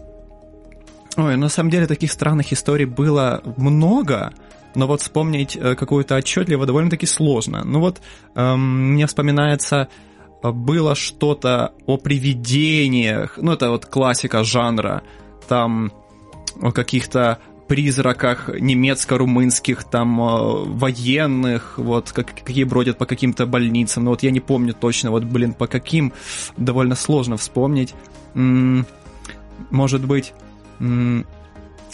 Ой, 1.16 1.36
на 1.36 1.48
самом 1.48 1.70
деле 1.70 1.86
таких 1.86 2.12
странных 2.12 2.52
историй 2.52 2.86
было 2.86 3.42
много, 3.56 4.32
но 4.74 4.86
вот 4.86 5.02
вспомнить 5.02 5.56
э, 5.56 5.74
какую-то 5.74 6.16
отчетливо 6.16 6.64
довольно-таки 6.64 7.06
сложно. 7.06 7.64
Ну 7.64 7.80
вот 7.80 8.00
эм, 8.36 8.92
мне 8.92 9.06
вспоминается 9.06 9.88
э, 10.42 10.50
было 10.50 10.94
что-то 10.94 11.72
о 11.86 11.96
привидениях, 11.96 13.36
ну 13.36 13.52
это 13.52 13.70
вот 13.70 13.86
классика 13.86 14.44
жанра, 14.44 15.02
там 15.48 15.92
о 16.60 16.70
каких-то 16.72 17.38
призраках 17.66 18.48
немецко-румынских 18.48 19.84
там 19.84 20.16
военных, 20.78 21.74
вот, 21.76 22.12
как, 22.12 22.34
какие 22.34 22.64
бродят 22.64 22.96
по 22.96 23.06
каким-то 23.06 23.46
больницам, 23.46 24.04
но 24.04 24.10
вот 24.10 24.22
я 24.22 24.30
не 24.30 24.40
помню 24.40 24.74
точно, 24.74 25.10
вот, 25.10 25.24
блин, 25.24 25.52
по 25.52 25.66
каким, 25.66 26.12
довольно 26.56 26.94
сложно 26.94 27.36
вспомнить. 27.36 27.94
Может 28.34 30.04
быть, 30.04 30.32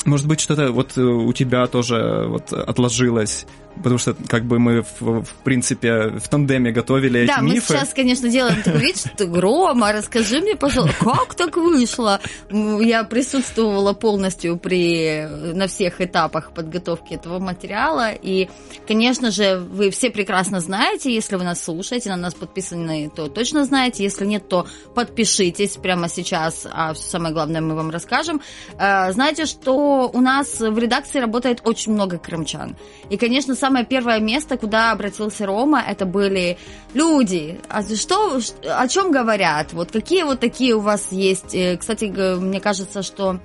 может 0.04 0.26
быть, 0.26 0.40
что-то 0.40 0.70
вот 0.70 0.98
э, 0.98 1.02
у 1.02 1.32
тебя 1.32 1.66
тоже 1.66 2.26
вот 2.28 2.52
отложилось 2.52 3.46
потому 3.76 3.98
что 3.98 4.14
как 4.28 4.44
бы 4.44 4.58
мы, 4.58 4.82
в, 4.82 5.22
в 5.22 5.34
принципе, 5.44 6.18
в 6.18 6.28
тандеме 6.28 6.70
готовили 6.70 7.26
да, 7.26 7.34
эти 7.34 7.42
мифы. 7.42 7.68
Да, 7.68 7.74
мы 7.74 7.80
сейчас, 7.80 7.94
конечно, 7.94 8.28
делаем 8.28 8.62
такой 8.62 8.80
вид, 8.80 8.96
что 8.98 9.26
Грома, 9.26 9.92
расскажи 9.92 10.40
мне, 10.40 10.56
пожалуйста, 10.56 11.04
как 11.04 11.34
так 11.34 11.56
вышло? 11.56 12.20
Я 12.50 13.04
присутствовала 13.04 13.92
полностью 13.92 14.56
при, 14.56 15.26
на 15.54 15.66
всех 15.66 16.00
этапах 16.00 16.52
подготовки 16.52 17.14
этого 17.14 17.38
материала, 17.38 18.12
и, 18.12 18.48
конечно 18.86 19.30
же, 19.30 19.58
вы 19.58 19.90
все 19.90 20.10
прекрасно 20.10 20.60
знаете, 20.60 21.12
если 21.12 21.36
вы 21.36 21.44
нас 21.44 21.62
слушаете, 21.62 22.10
на 22.10 22.16
нас 22.16 22.34
подписаны, 22.34 23.10
то 23.14 23.28
точно 23.28 23.64
знаете, 23.64 24.04
если 24.04 24.24
нет, 24.24 24.48
то 24.48 24.66
подпишитесь 24.94 25.76
прямо 25.76 26.08
сейчас, 26.08 26.66
а 26.70 26.94
самое 26.94 27.34
главное 27.34 27.60
мы 27.60 27.74
вам 27.74 27.90
расскажем. 27.90 28.40
Э, 28.78 29.12
знаете, 29.12 29.46
что 29.46 30.10
у 30.12 30.20
нас 30.20 30.60
в 30.60 30.78
редакции 30.78 31.18
работает 31.18 31.60
очень 31.64 31.92
много 31.92 32.18
крымчан, 32.18 32.76
и, 33.10 33.16
конечно, 33.16 33.54
самое 33.64 33.86
первое 33.86 34.20
место, 34.20 34.58
куда 34.58 34.92
обратился 34.92 35.46
Рома, 35.46 35.80
это 35.80 36.04
были 36.04 36.58
люди. 36.92 37.58
А 37.70 37.82
что, 37.82 38.38
о 38.62 38.88
чем 38.88 39.10
говорят? 39.10 39.72
Вот 39.72 39.90
какие 39.90 40.22
вот 40.24 40.40
такие 40.40 40.74
у 40.74 40.80
вас 40.80 41.12
есть? 41.12 41.54
Э, 41.54 41.78
кстати, 41.78 42.04
мне 42.38 42.60
кажется, 42.60 43.02
что 43.02 43.40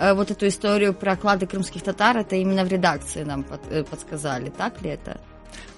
э, 0.00 0.12
вот 0.14 0.32
эту 0.32 0.48
историю 0.48 0.92
про 0.92 1.14
клады 1.14 1.46
крымских 1.46 1.82
татар, 1.82 2.16
это 2.16 2.34
именно 2.34 2.64
в 2.64 2.68
редакции 2.68 3.22
нам 3.22 3.44
э, 3.70 3.84
подсказали, 3.84 4.50
так 4.50 4.82
ли 4.82 4.90
это? 4.90 5.20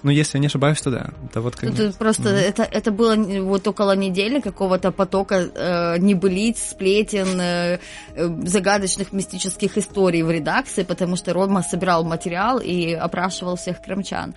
Ну, 0.03 0.11
если 0.11 0.39
я 0.39 0.41
не 0.41 0.47
ошибаюсь, 0.49 0.81
то 0.81 0.91
да. 0.91 1.11
Это 1.31 1.41
вот 1.41 1.55
как 1.55 1.77
Тут 1.77 1.97
просто 1.97 2.23
mm-hmm. 2.25 2.49
это, 2.49 2.63
это 2.65 2.91
было 2.91 3.15
вот 3.43 3.69
около 3.69 3.95
недели 3.95 4.41
какого-то 4.41 4.91
потока 4.91 5.35
э, 5.37 5.99
небылиц, 5.99 6.59
сплетен, 6.71 7.41
э, 7.41 7.79
э, 8.15 8.29
загадочных 8.45 9.13
мистических 9.13 9.79
историй 9.79 10.23
в 10.23 10.31
редакции, 10.31 10.83
потому 10.83 11.17
что 11.17 11.33
Рома 11.33 11.63
собирал 11.63 12.05
материал 12.05 12.59
и 12.59 12.93
опрашивал 12.93 13.57
всех 13.57 13.81
крымчан. 13.81 14.35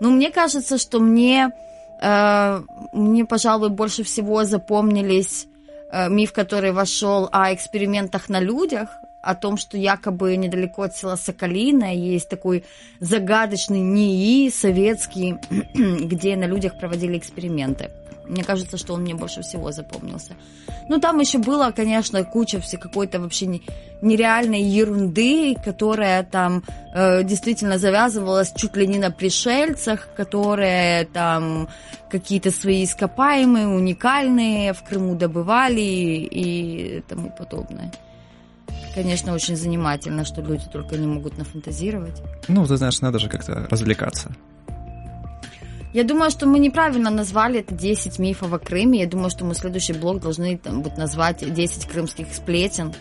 Ну, 0.00 0.10
мне 0.10 0.30
кажется, 0.30 0.78
что 0.78 1.00
мне, 1.00 1.50
э, 2.00 2.60
мне, 2.92 3.24
пожалуй, 3.24 3.70
больше 3.70 4.04
всего 4.04 4.44
запомнились 4.44 5.46
э, 5.90 6.08
миф, 6.08 6.32
который 6.32 6.70
вошел 6.70 7.28
о 7.32 7.52
экспериментах 7.52 8.28
на 8.28 8.38
людях, 8.38 8.88
о 9.28 9.34
том, 9.34 9.58
что 9.58 9.76
якобы 9.76 10.36
недалеко 10.36 10.82
от 10.82 10.96
села 10.96 11.16
Соколиное 11.16 11.94
есть 11.94 12.30
такой 12.30 12.64
загадочный 12.98 13.80
НИИ 13.80 14.48
советский, 14.48 15.36
где 16.06 16.34
на 16.34 16.46
людях 16.46 16.78
проводили 16.78 17.18
эксперименты. 17.18 17.90
Мне 18.26 18.42
кажется, 18.42 18.78
что 18.78 18.94
он 18.94 19.02
мне 19.02 19.14
больше 19.14 19.42
всего 19.42 19.70
запомнился. 19.70 20.34
Ну, 20.88 20.98
там 20.98 21.20
еще 21.20 21.38
было, 21.38 21.72
конечно, 21.72 22.24
куча 22.24 22.58
все 22.60 22.78
какой-то 22.78 23.20
вообще 23.20 23.60
нереальной 24.00 24.62
ерунды, 24.62 25.54
которая 25.62 26.22
там 26.24 26.62
э, 26.94 27.22
действительно 27.22 27.76
завязывалась 27.78 28.52
чуть 28.56 28.76
ли 28.76 28.86
не 28.86 28.98
на 28.98 29.10
пришельцах, 29.10 30.08
которые 30.16 31.04
там 31.04 31.68
какие-то 32.10 32.50
свои 32.50 32.84
ископаемые, 32.84 33.68
уникальные 33.68 34.72
в 34.72 34.82
Крыму 34.82 35.14
добывали 35.16 35.80
и 35.80 37.02
тому 37.08 37.28
подобное. 37.28 37.92
Конечно, 38.94 39.32
очень 39.34 39.56
занимательно, 39.56 40.24
что 40.24 40.40
люди 40.42 40.64
только 40.72 40.96
не 40.96 41.06
могут 41.06 41.38
нафантазировать. 41.38 42.22
Ну, 42.48 42.66
ты 42.66 42.76
знаешь, 42.76 43.00
надо 43.00 43.18
же 43.18 43.28
как-то 43.28 43.66
развлекаться. 43.70 44.34
Я 45.94 46.04
думаю, 46.04 46.30
что 46.30 46.46
мы 46.46 46.58
неправильно 46.58 47.10
назвали 47.10 47.60
это 47.60 47.74
10 47.74 48.18
мифов 48.18 48.52
о 48.52 48.58
Крыме. 48.58 49.00
Я 49.00 49.06
думаю, 49.06 49.30
что 49.30 49.44
мы 49.44 49.54
следующий 49.54 49.94
блок 49.94 50.20
должны 50.20 50.58
там, 50.58 50.82
вот, 50.82 50.98
назвать 50.98 51.52
10 51.52 51.86
крымских 51.86 52.32
сплетен 52.34 52.92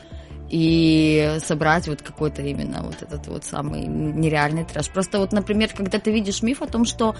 и 0.49 1.37
собрать 1.43 1.87
вот 1.87 2.01
какой-то 2.01 2.41
именно 2.41 2.83
вот 2.83 3.01
этот 3.01 3.27
вот 3.27 3.43
самый 3.43 3.85
нереальный 3.85 4.63
трэш. 4.63 4.89
Просто 4.89 5.19
вот, 5.19 5.33
например, 5.33 5.71
когда 5.75 5.99
ты 5.99 6.11
видишь 6.11 6.41
миф 6.41 6.61
о 6.61 6.67
том, 6.67 6.85
что 6.85 7.15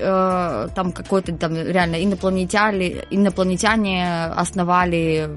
э, 0.00 0.68
там 0.74 0.92
какой-то 0.92 1.32
там 1.32 1.54
реально 1.54 2.02
инопланетяне, 2.02 3.04
инопланетяне 3.10 4.26
основали 4.26 5.30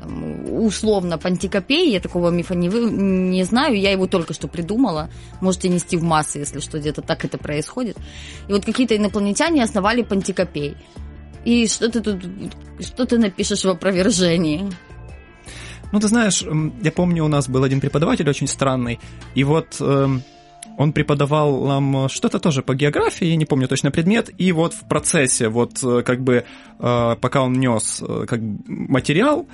там, 0.00 0.64
условно 0.64 1.18
Пантикопей, 1.18 1.92
я 1.92 2.00
такого 2.00 2.30
мифа 2.30 2.54
не, 2.54 2.68
не 2.68 3.44
знаю, 3.44 3.78
я 3.78 3.92
его 3.92 4.06
только 4.06 4.34
что 4.34 4.48
придумала, 4.48 5.10
можете 5.40 5.68
нести 5.68 5.96
в 5.96 6.02
массы, 6.02 6.38
если 6.38 6.60
что, 6.60 6.78
где-то 6.78 7.02
так 7.02 7.24
это 7.24 7.38
происходит. 7.38 7.96
И 8.48 8.52
вот 8.52 8.64
какие-то 8.64 8.96
инопланетяне 8.96 9.62
основали 9.62 10.02
Пантикопей. 10.02 10.76
И 11.44 11.68
что 11.68 11.88
ты 11.88 12.00
тут, 12.00 12.24
что 12.80 13.04
ты 13.06 13.18
напишешь 13.18 13.64
в 13.64 13.68
опровержении? 13.68 14.68
Ну, 15.92 16.00
ты 16.00 16.08
знаешь, 16.08 16.44
я 16.82 16.90
помню, 16.92 17.24
у 17.24 17.28
нас 17.28 17.48
был 17.48 17.62
один 17.62 17.80
преподаватель 17.80 18.28
очень 18.28 18.48
странный, 18.48 18.98
и 19.34 19.44
вот 19.44 19.76
э, 19.80 20.08
он 20.78 20.92
преподавал 20.92 21.66
нам 21.66 22.08
что-то 22.08 22.38
тоже 22.38 22.62
по 22.62 22.74
географии, 22.74 23.26
я 23.26 23.36
не 23.36 23.44
помню 23.44 23.68
точно 23.68 23.90
предмет, 23.90 24.30
и 24.38 24.52
вот 24.52 24.74
в 24.74 24.88
процессе, 24.88 25.48
вот 25.48 25.82
э, 25.82 26.02
как 26.02 26.22
бы, 26.22 26.44
э, 26.78 27.16
пока 27.20 27.42
он 27.42 27.54
нес 27.54 28.02
э, 28.06 28.26
как 28.26 28.40
материал, 28.66 29.46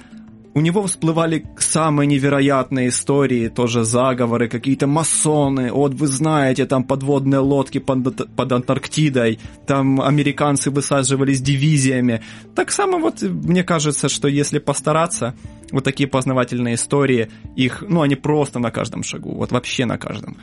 у 0.55 0.61
него 0.61 0.83
всплывали 0.87 1.47
самые 1.57 2.07
невероятные 2.07 2.89
истории, 2.89 3.49
тоже 3.49 3.85
заговоры, 3.85 4.49
какие-то 4.49 4.87
масоны, 4.87 5.73
вот 5.73 5.95
вы 5.95 6.07
знаете, 6.07 6.67
там 6.67 6.85
подводные 6.85 7.39
лодки 7.39 7.79
под, 7.79 8.35
под 8.37 8.53
Антарктидой, 8.53 9.39
там 9.67 10.01
американцы 10.01 10.71
высаживались 10.71 11.41
дивизиями. 11.41 12.23
Так 12.55 12.71
само 12.71 12.99
вот 12.99 13.23
мне 13.23 13.65
кажется, 13.65 14.09
что 14.09 14.29
если 14.29 14.59
постараться, 14.59 15.35
вот 15.71 15.85
такие 15.85 16.09
познавательные 16.09 16.75
истории, 16.75 17.31
их, 17.57 17.83
ну, 17.89 18.03
они 18.03 18.17
просто 18.17 18.59
на 18.59 18.71
каждом 18.71 19.03
шагу, 19.03 19.35
вот 19.35 19.53
вообще 19.53 19.87
на 19.87 19.97
каждом. 19.97 20.37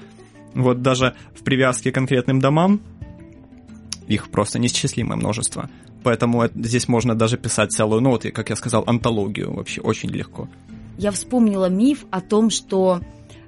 Вот 0.53 0.81
даже 0.81 1.15
в 1.33 1.43
привязке 1.43 1.91
к 1.91 1.95
конкретным 1.95 2.39
домам 2.39 2.81
их 4.07 4.29
просто 4.29 4.59
неисчислимое 4.59 5.17
множество. 5.17 5.69
Поэтому 6.03 6.47
здесь 6.55 6.87
можно 6.87 7.15
даже 7.15 7.37
писать 7.37 7.71
целую, 7.71 8.01
ну 8.01 8.11
как 8.31 8.49
я 8.49 8.55
сказал, 8.55 8.83
антологию 8.87 9.53
вообще 9.53 9.81
очень 9.81 10.09
легко. 10.09 10.47
Я 10.97 11.11
вспомнила 11.11 11.69
миф 11.69 12.05
о 12.09 12.21
том, 12.21 12.49
что 12.49 13.01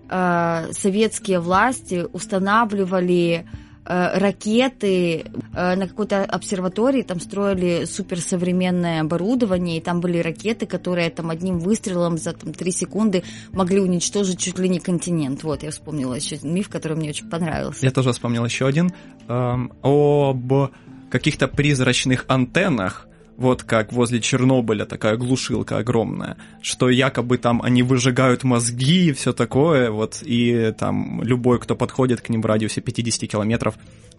э, 0.09 0.67
советские 0.71 1.39
власти 1.39 2.05
устанавливали 2.13 3.45
ракеты 3.85 5.25
э, 5.53 5.75
на 5.75 5.87
какой-то 5.87 6.23
обсерватории, 6.23 7.01
там 7.01 7.19
строили 7.19 7.85
суперсовременное 7.85 9.01
оборудование, 9.01 9.77
и 9.77 9.81
там 9.81 10.01
были 10.01 10.19
ракеты, 10.19 10.65
которые 10.65 11.09
там 11.09 11.29
одним 11.29 11.59
выстрелом 11.59 12.17
за 12.17 12.33
там, 12.33 12.53
3 12.53 12.71
секунды 12.71 13.23
могли 13.51 13.79
уничтожить 13.79 14.39
чуть 14.39 14.59
ли 14.59 14.69
не 14.69 14.79
континент. 14.79 15.43
Вот, 15.43 15.63
я 15.63 15.71
вспомнила 15.71 16.13
еще 16.13 16.35
один 16.35 16.53
миф, 16.53 16.69
который 16.69 16.95
мне 16.95 17.09
очень 17.09 17.29
понравился. 17.29 17.85
Я 17.85 17.91
тоже 17.91 18.11
вспомнил 18.11 18.45
еще 18.45 18.67
один 18.67 18.93
эм, 19.27 19.73
об 19.81 20.71
каких-то 21.09 21.47
призрачных 21.47 22.25
антеннах, 22.27 23.07
вот 23.37 23.63
как 23.63 23.91
возле 23.93 24.21
Чернобыля 24.21 24.85
такая 24.85 25.17
глушилка 25.17 25.77
огромная, 25.77 26.37
что 26.61 26.89
якобы 26.89 27.37
там 27.37 27.61
они 27.61 27.83
выжигают 27.83 28.43
мозги 28.43 29.09
и 29.09 29.13
все 29.13 29.33
такое, 29.33 29.91
вот, 29.91 30.21
и 30.23 30.73
там 30.77 31.21
любой, 31.23 31.59
кто 31.59 31.75
подходит 31.75 32.21
к 32.21 32.29
ним 32.29 32.41
в 32.41 32.45
радиусе 32.45 32.81
50 32.81 33.29
километров, 33.29 33.75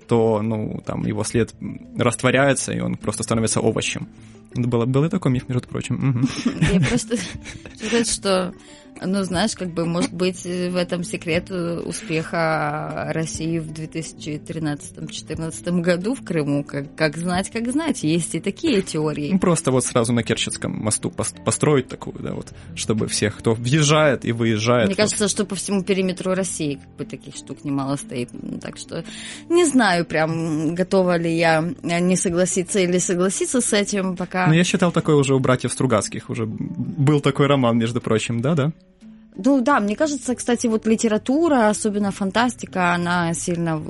то, 0.08 0.42
ну, 0.42 0.82
там 0.84 1.06
его 1.06 1.24
след 1.24 1.54
растворяется, 1.96 2.72
и 2.72 2.80
он 2.80 2.96
просто 2.96 3.22
становится 3.22 3.60
овощем. 3.60 4.08
Было, 4.54 4.84
был 4.84 5.04
и 5.04 5.08
такой 5.08 5.32
миф, 5.32 5.48
между 5.48 5.66
прочим. 5.66 6.26
Я 6.72 6.80
просто 6.80 7.16
сказать, 7.76 8.08
что 8.08 8.52
ну, 9.00 9.24
знаешь, 9.24 9.54
как 9.54 9.72
бы, 9.72 9.86
может 9.86 10.12
быть, 10.12 10.44
в 10.44 10.76
этом 10.76 11.04
секрет 11.04 11.50
успеха 11.50 13.10
России 13.12 13.58
в 13.58 13.72
2013-2014 13.72 15.80
году 15.80 16.14
в 16.14 16.24
Крыму. 16.24 16.64
Как, 16.64 16.94
как 16.94 17.16
знать, 17.16 17.50
как 17.50 17.70
знать. 17.70 18.02
Есть 18.02 18.34
и 18.34 18.40
такие 18.40 18.82
теории. 18.82 19.30
Ну, 19.32 19.38
просто 19.38 19.72
вот 19.72 19.84
сразу 19.84 20.12
на 20.12 20.22
Керченском 20.22 20.72
мосту 20.72 21.10
построить 21.10 21.88
такую, 21.88 22.16
да, 22.20 22.34
вот, 22.34 22.52
чтобы 22.74 23.08
всех, 23.08 23.38
кто 23.38 23.54
въезжает 23.54 24.24
и 24.24 24.32
выезжает. 24.32 24.86
Мне 24.86 24.94
вот. 24.94 25.02
кажется, 25.02 25.28
что 25.28 25.44
по 25.44 25.54
всему 25.54 25.82
периметру 25.82 26.34
России 26.34 26.74
как 26.74 26.96
бы 26.96 27.04
таких 27.04 27.36
штук 27.36 27.64
немало 27.64 27.96
стоит. 27.96 28.30
Так 28.60 28.76
что 28.76 29.04
не 29.48 29.64
знаю 29.64 30.04
прям, 30.04 30.74
готова 30.74 31.16
ли 31.16 31.36
я 31.36 31.64
не 31.82 32.16
согласиться 32.16 32.80
или 32.80 32.98
согласиться 32.98 33.60
с 33.60 33.72
этим 33.72 34.16
пока. 34.16 34.46
Ну, 34.46 34.54
я 34.54 34.64
считал 34.64 34.92
такое 34.92 35.16
уже 35.16 35.34
у 35.34 35.38
братьев 35.38 35.72
Стругацких. 35.72 36.30
Уже 36.30 36.46
был 36.46 37.20
такой 37.20 37.46
роман, 37.46 37.78
между 37.78 38.00
прочим, 38.00 38.40
да-да? 38.40 38.72
Ну 39.34 39.62
да, 39.62 39.80
мне 39.80 39.96
кажется, 39.96 40.34
кстати, 40.34 40.66
вот 40.66 40.86
литература, 40.86 41.70
особенно 41.70 42.10
фантастика, 42.10 42.92
она 42.94 43.32
сильно 43.32 43.82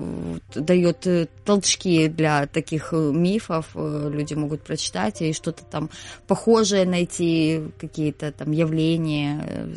дает 0.55 1.07
э, 1.07 1.27
толчки 1.45 2.07
для 2.07 2.47
таких 2.47 2.93
э, 2.93 3.11
мифов. 3.13 3.71
Э, 3.75 4.09
люди 4.13 4.35
могут 4.35 4.63
прочитать 4.63 5.21
и 5.21 5.33
что-то 5.33 5.65
там 5.65 5.91
похожее 6.29 6.87
найти, 6.87 7.61
какие-то 7.81 8.31
там 8.31 8.53
явления, 8.53 9.69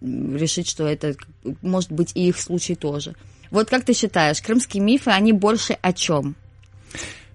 решить, 0.00 0.68
что 0.68 0.86
это 0.86 1.16
может 1.60 1.90
быть 1.90 2.12
и 2.14 2.28
их 2.28 2.38
случай 2.38 2.76
тоже. 2.76 3.16
Вот 3.50 3.68
как 3.68 3.84
ты 3.84 3.94
считаешь, 3.94 4.40
крымские 4.40 4.82
мифы, 4.82 5.10
они 5.10 5.32
больше 5.32 5.76
о 5.82 5.92
чем? 5.92 6.36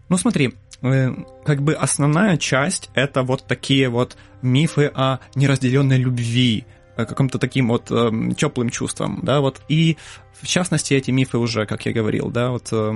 Ну 0.08 0.18
смотри, 0.18 0.54
как 0.82 1.62
бы 1.62 1.74
основная 1.74 2.38
часть 2.38 2.90
это 2.94 3.24
вот 3.24 3.46
такие 3.48 3.90
вот 3.90 4.16
мифы 4.42 4.90
о 4.94 5.20
неразделенной 5.36 5.98
любви, 5.98 6.66
каким-то 6.96 7.40
таким 7.40 7.70
вот 7.70 7.92
э, 7.92 7.96
эм, 7.96 8.36
теплым 8.36 8.70
чувством, 8.70 9.20
да, 9.24 9.42
вот, 9.42 9.62
и 9.68 9.98
в 10.34 10.48
частности 10.48 10.94
эти 10.94 11.12
мифы 11.12 11.38
уже, 11.38 11.66
как 11.66 11.86
я 11.86 11.94
говорил, 11.94 12.30
да, 12.30 12.52
вот, 12.52 12.70
э, 12.72 12.92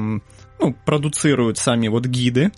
ну, 0.60 0.76
продуцируют 0.86 1.58
сами 1.58 1.88
вот 1.88 2.06
гиды, 2.06 2.52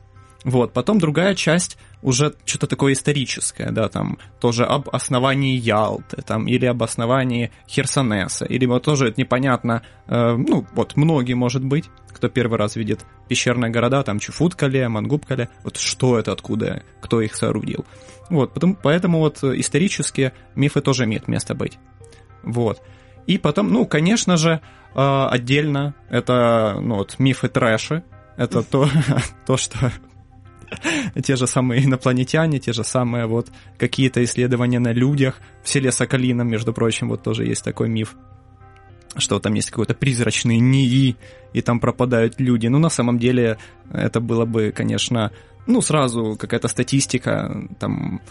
вот, 0.45 0.71
потом 0.71 0.99
другая 0.99 1.35
часть 1.35 1.77
уже 2.01 2.33
что-то 2.45 2.67
такое 2.67 2.93
историческое, 2.93 3.71
да, 3.71 3.89
там 3.89 4.17
тоже 4.39 4.63
об 4.63 4.87
основании 4.89 5.57
Ялты, 5.57 6.21
там, 6.21 6.47
или 6.47 6.65
об 6.65 6.81
основании 6.81 7.51
Херсонеса, 7.67 8.45
или 8.45 8.65
вот 8.65 8.83
тоже 8.83 9.09
это 9.09 9.19
непонятно, 9.19 9.81
э, 10.07 10.35
ну, 10.35 10.65
вот 10.73 10.95
многие, 10.95 11.33
может 11.33 11.63
быть, 11.63 11.89
кто 12.07 12.29
первый 12.29 12.57
раз 12.57 12.77
видит 12.77 13.05
пещерные 13.27 13.69
города, 13.69 14.01
там 14.03 14.19
Чуфуткале, 14.19 14.87
Мангубкале, 14.87 15.49
вот 15.63 15.75
что 15.77 16.17
это, 16.17 16.31
откуда, 16.31 16.83
кто 17.01 17.21
их 17.21 17.35
соорудил. 17.35 17.85
Вот, 18.29 18.53
потом, 18.53 18.75
поэтому 18.81 19.19
вот 19.19 19.43
исторические 19.43 20.33
мифы 20.55 20.79
тоже 20.79 21.03
имеют 21.03 21.27
место 21.27 21.53
быть. 21.53 21.79
Вот. 22.43 22.81
И 23.27 23.37
потом, 23.37 23.73
ну, 23.73 23.85
конечно 23.85 24.37
же, 24.37 24.61
э, 24.95 25.27
отдельно 25.29 25.95
это, 26.09 26.77
ну, 26.81 26.95
вот, 26.95 27.19
мифы 27.19 27.49
трэши, 27.49 28.03
это 28.37 28.63
то, 28.63 28.87
то, 29.45 29.57
что 29.57 29.91
те 31.23 31.35
же 31.35 31.47
самые 31.47 31.85
инопланетяне, 31.85 32.59
те 32.59 32.73
же 32.73 32.83
самые 32.83 33.25
вот 33.25 33.49
какие-то 33.77 34.23
исследования 34.23 34.79
на 34.79 34.93
людях. 34.93 35.39
В 35.63 35.69
селе 35.69 35.91
Соколином, 35.91 36.47
между 36.47 36.73
прочим, 36.73 37.09
вот 37.09 37.23
тоже 37.23 37.45
есть 37.45 37.63
такой 37.63 37.89
миф, 37.89 38.15
что 39.17 39.39
там 39.39 39.53
есть 39.53 39.69
какой-то 39.69 39.93
призрачный 39.93 40.59
НИИ, 40.59 41.15
и 41.53 41.61
там 41.61 41.79
пропадают 41.79 42.39
люди. 42.39 42.67
Ну, 42.67 42.79
на 42.79 42.89
самом 42.89 43.19
деле, 43.19 43.57
это 43.91 44.19
было 44.19 44.45
бы, 44.45 44.71
конечно, 44.71 45.31
ну, 45.67 45.81
сразу 45.81 46.35
какая-то 46.37 46.67
статистика, 46.67 47.67
там, 47.79 48.21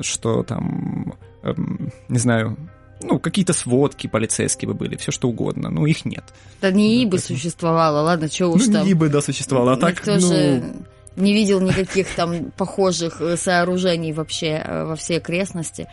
что 0.00 0.42
там, 0.42 1.14
эм, 1.42 1.90
не 2.08 2.18
знаю, 2.18 2.56
ну, 3.02 3.18
какие-то 3.18 3.52
сводки 3.52 4.06
полицейские 4.06 4.68
бы 4.68 4.74
были, 4.74 4.96
все 4.96 5.12
что 5.12 5.28
угодно, 5.28 5.70
но 5.70 5.86
их 5.86 6.04
нет. 6.04 6.24
Да 6.60 6.70
НИИ 6.70 7.04
да, 7.04 7.10
бы 7.10 7.16
поэтому... 7.18 7.38
существовало, 7.38 8.00
ладно, 8.00 8.28
что 8.28 8.48
уж 8.48 8.66
ну, 8.66 8.72
там. 8.72 8.86
НИИ 8.86 8.94
бы, 8.94 9.08
да, 9.08 9.20
существовало, 9.20 9.72
а 9.72 9.76
так, 9.76 10.04
ну... 10.06 10.20
Же 10.20 10.62
не 11.16 11.32
видел 11.32 11.60
никаких 11.60 12.08
там 12.14 12.50
похожих 12.56 13.20
э, 13.20 13.36
сооружений 13.36 14.12
вообще 14.12 14.62
э, 14.64 14.84
во 14.84 14.96
всей 14.96 15.18
окрестности. 15.18 15.88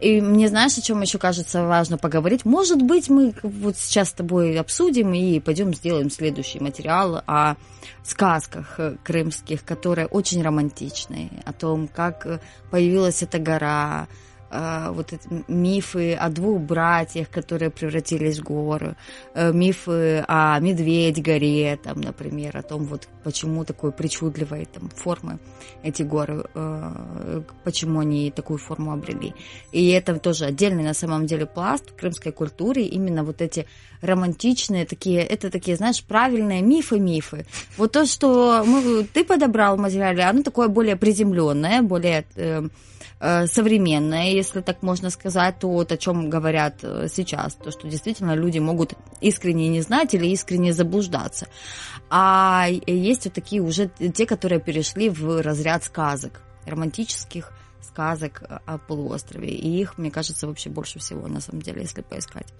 И 0.00 0.20
мне, 0.20 0.48
знаешь, 0.48 0.76
о 0.76 0.82
чем 0.82 1.00
еще 1.00 1.18
кажется 1.18 1.64
важно 1.64 1.96
поговорить? 1.96 2.44
Может 2.44 2.82
быть, 2.82 3.08
мы 3.08 3.34
вот 3.44 3.76
сейчас 3.76 4.08
с 4.08 4.12
тобой 4.12 4.58
обсудим 4.58 5.14
и 5.14 5.38
пойдем 5.38 5.72
сделаем 5.72 6.10
следующий 6.10 6.58
материал 6.58 7.22
о 7.26 7.54
сказках 8.02 8.80
э, 8.80 8.96
крымских, 9.04 9.64
которые 9.64 10.08
очень 10.08 10.42
романтичные, 10.42 11.30
о 11.44 11.52
том, 11.52 11.86
как 11.86 12.40
появилась 12.70 13.22
эта 13.22 13.38
гора, 13.38 14.08
э, 14.52 14.90
вот 14.90 15.12
эти 15.12 15.28
мифы 15.48 16.14
о 16.14 16.28
двух 16.28 16.60
братьях, 16.60 17.30
которые 17.30 17.70
превратились 17.70 18.38
в 18.38 18.44
горы, 18.44 18.96
э, 19.34 19.52
мифы 19.52 20.24
о 20.28 20.58
Медведь-горе, 20.60 21.78
там, 21.82 22.00
например, 22.00 22.56
о 22.56 22.62
том, 22.62 22.84
вот 22.84 23.08
почему 23.24 23.64
такой 23.64 23.92
причудливой 23.92 24.66
там, 24.66 24.90
формы 24.90 25.38
эти 25.82 26.02
горы, 26.02 26.44
э, 26.54 27.42
почему 27.64 28.00
они 28.00 28.30
такую 28.30 28.58
форму 28.58 28.92
обрели. 28.92 29.34
И 29.72 29.88
это 29.90 30.18
тоже 30.18 30.44
отдельный 30.44 30.84
на 30.84 30.94
самом 30.94 31.26
деле 31.26 31.46
пласт 31.46 31.90
в 31.90 31.96
крымской 31.96 32.32
культуре, 32.32 32.86
именно 32.86 33.24
вот 33.24 33.40
эти 33.40 33.66
романтичные 34.02 34.84
такие, 34.84 35.20
это 35.20 35.50
такие, 35.50 35.76
знаешь, 35.76 36.02
правильные 36.02 36.60
мифы-мифы. 36.60 37.46
Вот 37.78 37.92
то, 37.92 38.04
что 38.04 38.64
мы, 38.66 39.04
ты 39.04 39.24
подобрал 39.24 39.76
в 39.76 39.80
материале, 39.80 40.24
оно 40.24 40.42
такое 40.42 40.68
более 40.68 40.96
приземленное, 40.96 41.82
более 41.82 42.24
э, 42.36 42.62
современное, 43.46 44.30
если 44.30 44.62
так 44.62 44.82
можно 44.82 45.08
сказать, 45.10 45.58
то 45.60 45.68
вот 45.68 45.92
о 45.92 45.96
чем 45.96 46.28
говорят 46.28 46.78
э, 46.82 47.06
сейчас, 47.08 47.54
то, 47.54 47.70
что 47.70 47.88
действительно 47.88 48.34
люди 48.34 48.58
могут 48.58 48.94
искренне 49.20 49.68
не 49.68 49.80
знать 49.80 50.14
или 50.14 50.26
искренне 50.26 50.72
заблуждаться. 50.72 51.46
А 52.10 52.66
есть 52.68 53.24
вот 53.26 53.34
такие 53.34 53.62
уже 53.62 53.88
те, 53.88 54.26
которые 54.26 54.60
перешли 54.60 55.08
в 55.08 55.40
разряд 55.40 55.84
сказок, 55.84 56.42
романтических 56.66 57.52
сказок 57.80 58.42
о 58.66 58.78
полуострове. 58.78 59.50
И 59.50 59.80
их, 59.80 59.98
мне 59.98 60.10
кажется, 60.10 60.48
вообще 60.48 60.68
больше 60.70 60.98
всего, 60.98 61.28
на 61.28 61.40
самом 61.40 61.62
деле, 61.62 61.82
если 61.82 62.02
поискать. 62.02 62.52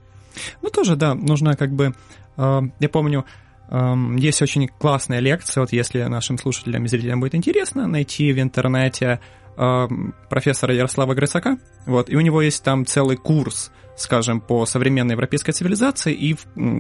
Ну, 0.63 0.71
тоже, 0.71 0.95
да, 0.95 1.15
нужно 1.15 1.57
как 1.57 1.73
бы... 1.73 1.95
Э, 2.37 2.61
я 2.79 2.89
помню, 2.89 3.25
э, 3.69 3.95
есть 4.17 4.41
очень 4.43 4.69
классная 4.69 5.19
лекция, 5.19 5.63
вот 5.63 5.73
если 5.73 6.03
нашим 6.05 6.39
слушателям 6.39 6.85
и 6.85 6.89
зрителям 6.89 7.19
будет 7.19 7.35
интересно, 7.35 7.89
найти 7.89 8.33
в 8.33 8.41
интернете 8.41 9.07
э, 9.07 9.42
профессора 9.55 10.75
Ярослава 10.75 11.15
Грицака, 11.15 11.59
вот, 11.87 12.11
и 12.11 12.17
у 12.17 12.21
него 12.21 12.43
есть 12.43 12.63
там 12.65 12.87
целый 12.87 13.17
курс, 13.17 13.71
скажем, 13.97 14.41
по 14.41 14.65
современной 14.67 15.13
европейской 15.13 15.53
цивилизации, 15.53 16.13
и 16.13 16.37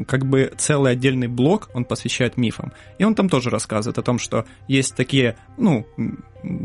как 0.06 0.24
бы 0.26 0.52
целый 0.56 0.92
отдельный 0.92 1.28
блок 1.28 1.70
он 1.74 1.84
посвящает 1.84 2.36
мифам. 2.36 2.72
И 2.98 3.04
он 3.04 3.14
там 3.14 3.28
тоже 3.28 3.50
рассказывает 3.50 3.98
о 3.98 4.02
том, 4.02 4.18
что 4.18 4.46
есть 4.68 4.96
такие, 4.96 5.36
ну, 5.58 5.86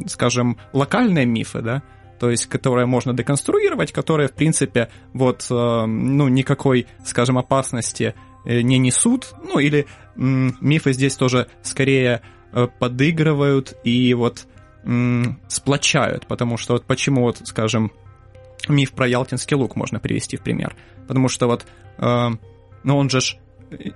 скажем, 0.07 0.57
локальные 0.73 1.25
мифы, 1.25 1.61
да, 1.61 1.83
то 2.19 2.29
есть 2.29 2.47
которые 2.47 2.85
можно 2.85 3.13
деконструировать, 3.13 3.91
которые, 3.91 4.27
в 4.27 4.33
принципе, 4.33 4.89
вот, 5.13 5.45
э, 5.49 5.85
ну, 5.85 6.27
никакой, 6.27 6.87
скажем, 7.05 7.37
опасности 7.37 8.15
э, 8.45 8.61
не 8.61 8.77
несут, 8.77 9.33
ну, 9.43 9.59
или 9.59 9.85
мифы 10.15 10.93
здесь 10.93 11.15
тоже 11.15 11.47
скорее 11.61 12.21
э, 12.51 12.67
подыгрывают 12.79 13.77
и 13.83 14.13
вот 14.13 14.47
сплочают, 15.47 16.27
потому 16.27 16.57
что 16.57 16.73
вот 16.73 16.85
почему 16.85 17.23
вот, 17.23 17.41
скажем, 17.43 17.91
миф 18.69 18.93
про 18.93 19.07
Ялтинский 19.07 19.55
лук 19.55 19.75
можно 19.75 19.99
привести 19.99 20.37
в 20.37 20.41
пример, 20.41 20.75
потому 21.07 21.27
что 21.27 21.47
вот, 21.47 21.65
ну, 21.97 22.37
он 22.97 23.09
же 23.09 23.21
ж 23.21 23.37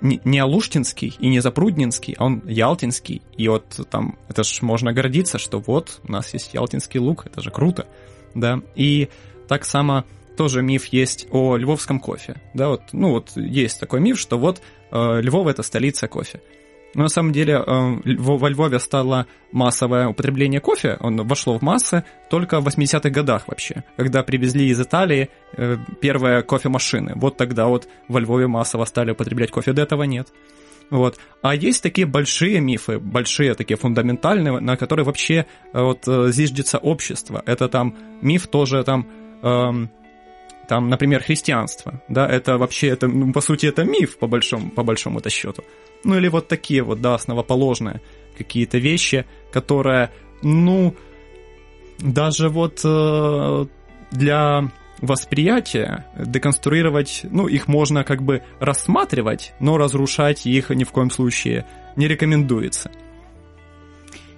не 0.01 0.39
Алуштинский 0.39 1.15
и 1.17 1.29
не 1.29 1.39
Запруднинский, 1.39 2.15
а 2.17 2.25
он 2.25 2.41
Ялтинский. 2.45 3.21
И 3.37 3.47
вот 3.47 3.87
там, 3.89 4.17
это 4.27 4.43
ж 4.43 4.61
можно 4.61 4.91
гордиться, 4.91 5.37
что 5.37 5.59
вот 5.59 6.01
у 6.03 6.11
нас 6.11 6.33
есть 6.33 6.53
Ялтинский 6.53 6.99
лук, 6.99 7.25
это 7.25 7.41
же 7.41 7.51
круто 7.51 7.87
да, 8.35 8.61
и 8.75 9.09
так 9.47 9.65
само 9.65 10.05
тоже 10.37 10.61
миф 10.61 10.85
есть 10.87 11.27
о 11.31 11.57
львовском 11.57 11.99
кофе, 11.99 12.41
да, 12.53 12.69
вот, 12.69 12.81
ну 12.93 13.11
вот 13.11 13.31
есть 13.35 13.79
такой 13.79 13.99
миф, 13.99 14.19
что 14.19 14.37
вот 14.37 14.61
э, 14.91 15.21
Львов 15.21 15.47
это 15.47 15.63
столица 15.63 16.07
кофе. 16.07 16.41
Но 16.93 17.03
на 17.03 17.09
самом 17.09 17.31
деле 17.31 17.53
э, 17.53 18.15
во 18.17 18.49
Львове 18.49 18.79
стало 18.79 19.27
массовое 19.51 20.07
употребление 20.07 20.59
кофе, 20.59 20.97
он 20.99 21.25
вошло 21.27 21.57
в 21.57 21.61
массы 21.61 22.03
только 22.29 22.59
в 22.59 22.67
80-х 22.67 23.09
годах 23.09 23.47
вообще, 23.47 23.83
когда 23.95 24.23
привезли 24.23 24.67
из 24.67 24.79
Италии 24.81 25.29
э, 25.55 25.77
первые 26.01 26.41
кофемашины. 26.43 27.13
Вот 27.15 27.37
тогда 27.37 27.67
вот 27.67 27.87
во 28.07 28.19
Львове 28.19 28.47
массово 28.47 28.85
стали 28.85 29.11
употреблять 29.11 29.51
кофе, 29.51 29.73
до 29.73 29.83
этого 29.83 30.03
нет. 30.03 30.27
Вот. 30.89 31.17
А 31.41 31.55
есть 31.55 31.81
такие 31.81 32.05
большие 32.05 32.59
мифы, 32.59 32.99
большие 32.99 33.53
такие 33.53 33.77
фундаментальные, 33.77 34.59
на 34.59 34.75
которые 34.75 35.05
вообще 35.05 35.45
э, 35.73 35.81
вот 35.81 36.03
зиждется 36.33 36.77
общество. 36.77 37.41
Это 37.45 37.69
там 37.69 37.95
миф 38.21 38.47
тоже 38.47 38.83
там, 38.83 39.07
эм, 39.41 39.89
там, 40.67 40.89
например, 40.89 41.23
христианство. 41.23 42.01
Да, 42.09 42.27
это 42.27 42.57
вообще, 42.57 42.87
это, 42.87 43.07
ну, 43.07 43.31
по 43.31 43.41
сути, 43.41 43.65
это 43.65 43.85
миф 43.85 44.17
по 44.17 44.27
большому, 44.27 44.71
по 44.71 44.83
большому-то 44.83 45.29
счету. 45.29 45.63
Ну 46.03 46.17
или 46.17 46.27
вот 46.27 46.47
такие 46.47 46.83
вот, 46.83 47.01
да, 47.01 47.15
основоположные 47.15 48.01
какие-то 48.37 48.77
вещи, 48.77 49.25
которые, 49.51 50.11
ну, 50.41 50.95
даже 51.99 52.49
вот 52.49 52.81
э, 52.83 53.65
для 54.11 54.71
восприятия, 54.99 56.05
деконструировать, 56.17 57.21
ну, 57.23 57.47
их 57.47 57.67
можно 57.67 58.03
как 58.03 58.23
бы 58.23 58.43
рассматривать, 58.59 59.53
но 59.59 59.77
разрушать 59.77 60.45
их 60.45 60.69
ни 60.69 60.83
в 60.83 60.91
коем 60.91 61.09
случае 61.09 61.65
не 61.95 62.07
рекомендуется. 62.07 62.91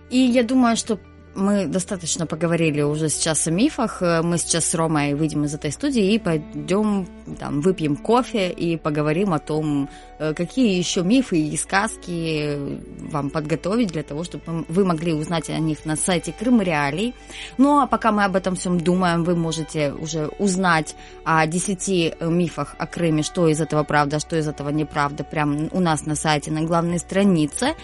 И 0.10 0.19
я 0.19 0.43
думаю, 0.43 0.76
что 0.76 0.99
мы 1.36 1.65
достаточно 1.65 2.26
поговорили 2.28 2.82
уже 2.82 3.10
сейчас 3.10 3.48
о 3.48 3.52
мифах. 3.52 4.02
Мы 4.02 4.38
сейчас 4.38 4.65
с 4.65 4.76
Ромой 4.76 5.13
выйдем 5.13 5.46
из 5.46 5.54
этой 5.54 5.72
студии 5.72 6.13
и 6.13 6.19
пойдем 6.19 7.08
там, 7.39 7.62
выпьем 7.62 7.96
кофе 7.96 8.52
и 8.52 8.78
поговорим 8.78 9.34
о 9.34 9.39
том, 9.39 9.89
э, 10.19 10.34
какие 10.34 10.78
еще 10.78 11.04
мифы 11.04 11.39
и 11.39 11.58
сказки 11.58 12.80
вам 13.12 13.30
подготовить 13.30 13.91
для 13.91 14.04
того, 14.04 14.24
чтобы 14.24 14.65
вы 14.67 14.86
могли 14.86 15.13
узнать 15.13 15.50
о 15.50 15.58
них 15.60 15.86
на 15.86 15.96
сайте 15.96 16.34
Крым 16.38 16.62
Реалий. 16.62 17.15
Ну 17.58 17.80
а 17.80 17.88
пока 17.88 18.12
мы 18.12 18.26
об 18.26 18.36
этом 18.36 18.56
всем 18.56 18.80
думаем, 18.80 19.24
вы 19.24 19.36
можете 19.36 19.93
уже 19.93 20.28
узнать 20.39 20.96
о 21.24 21.46
10 21.48 22.22
мифах 22.22 22.76
о 22.78 22.86
Крыме, 22.86 23.24
что 23.24 23.48
из 23.48 23.60
этого 23.60 23.84
правда, 23.84 24.19
что 24.19 24.36
из 24.36 24.48
этого 24.48 24.69
неправда, 24.69 25.24
прямо 25.24 25.69
у 25.72 25.80
нас 25.80 26.06
на 26.06 26.15
сайте 26.15 26.52
на 26.52 26.62
главной 26.62 27.00
странице. 27.00 27.76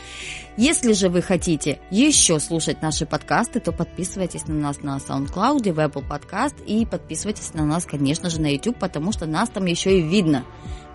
Если 0.58 0.92
же 0.92 1.08
вы 1.08 1.22
хотите 1.22 1.80
еще 1.90 2.38
слушать 2.40 2.82
наши 2.82 3.06
подкасты, 3.06 3.39
то 3.48 3.72
подписывайтесь 3.72 4.48
на 4.48 4.56
нас 4.56 4.82
на 4.82 4.98
SoundCloud, 4.98 5.72
в 5.72 5.80
Apple 5.80 6.08
Podcast 6.08 6.64
и 6.66 6.86
подписывайтесь 6.86 7.54
на 7.54 7.66
нас, 7.66 7.86
конечно 7.86 8.30
же, 8.30 8.42
на 8.42 8.52
YouTube, 8.52 8.78
потому 8.80 9.12
что 9.12 9.26
нас 9.26 9.50
там 9.50 9.66
еще 9.66 10.00
и 10.00 10.02
видно, 10.02 10.46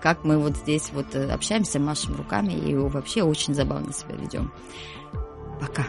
как 0.01 0.23
мы 0.23 0.37
вот 0.37 0.55
здесь 0.57 0.91
вот 0.93 1.15
э, 1.15 1.29
общаемся, 1.31 1.79
машем 1.79 2.15
руками 2.15 2.53
и 2.53 2.75
вообще 2.75 3.23
очень 3.23 3.53
забавно 3.53 3.91
себя 3.91 4.15
ведем. 4.15 4.53
Пока. 5.59 5.87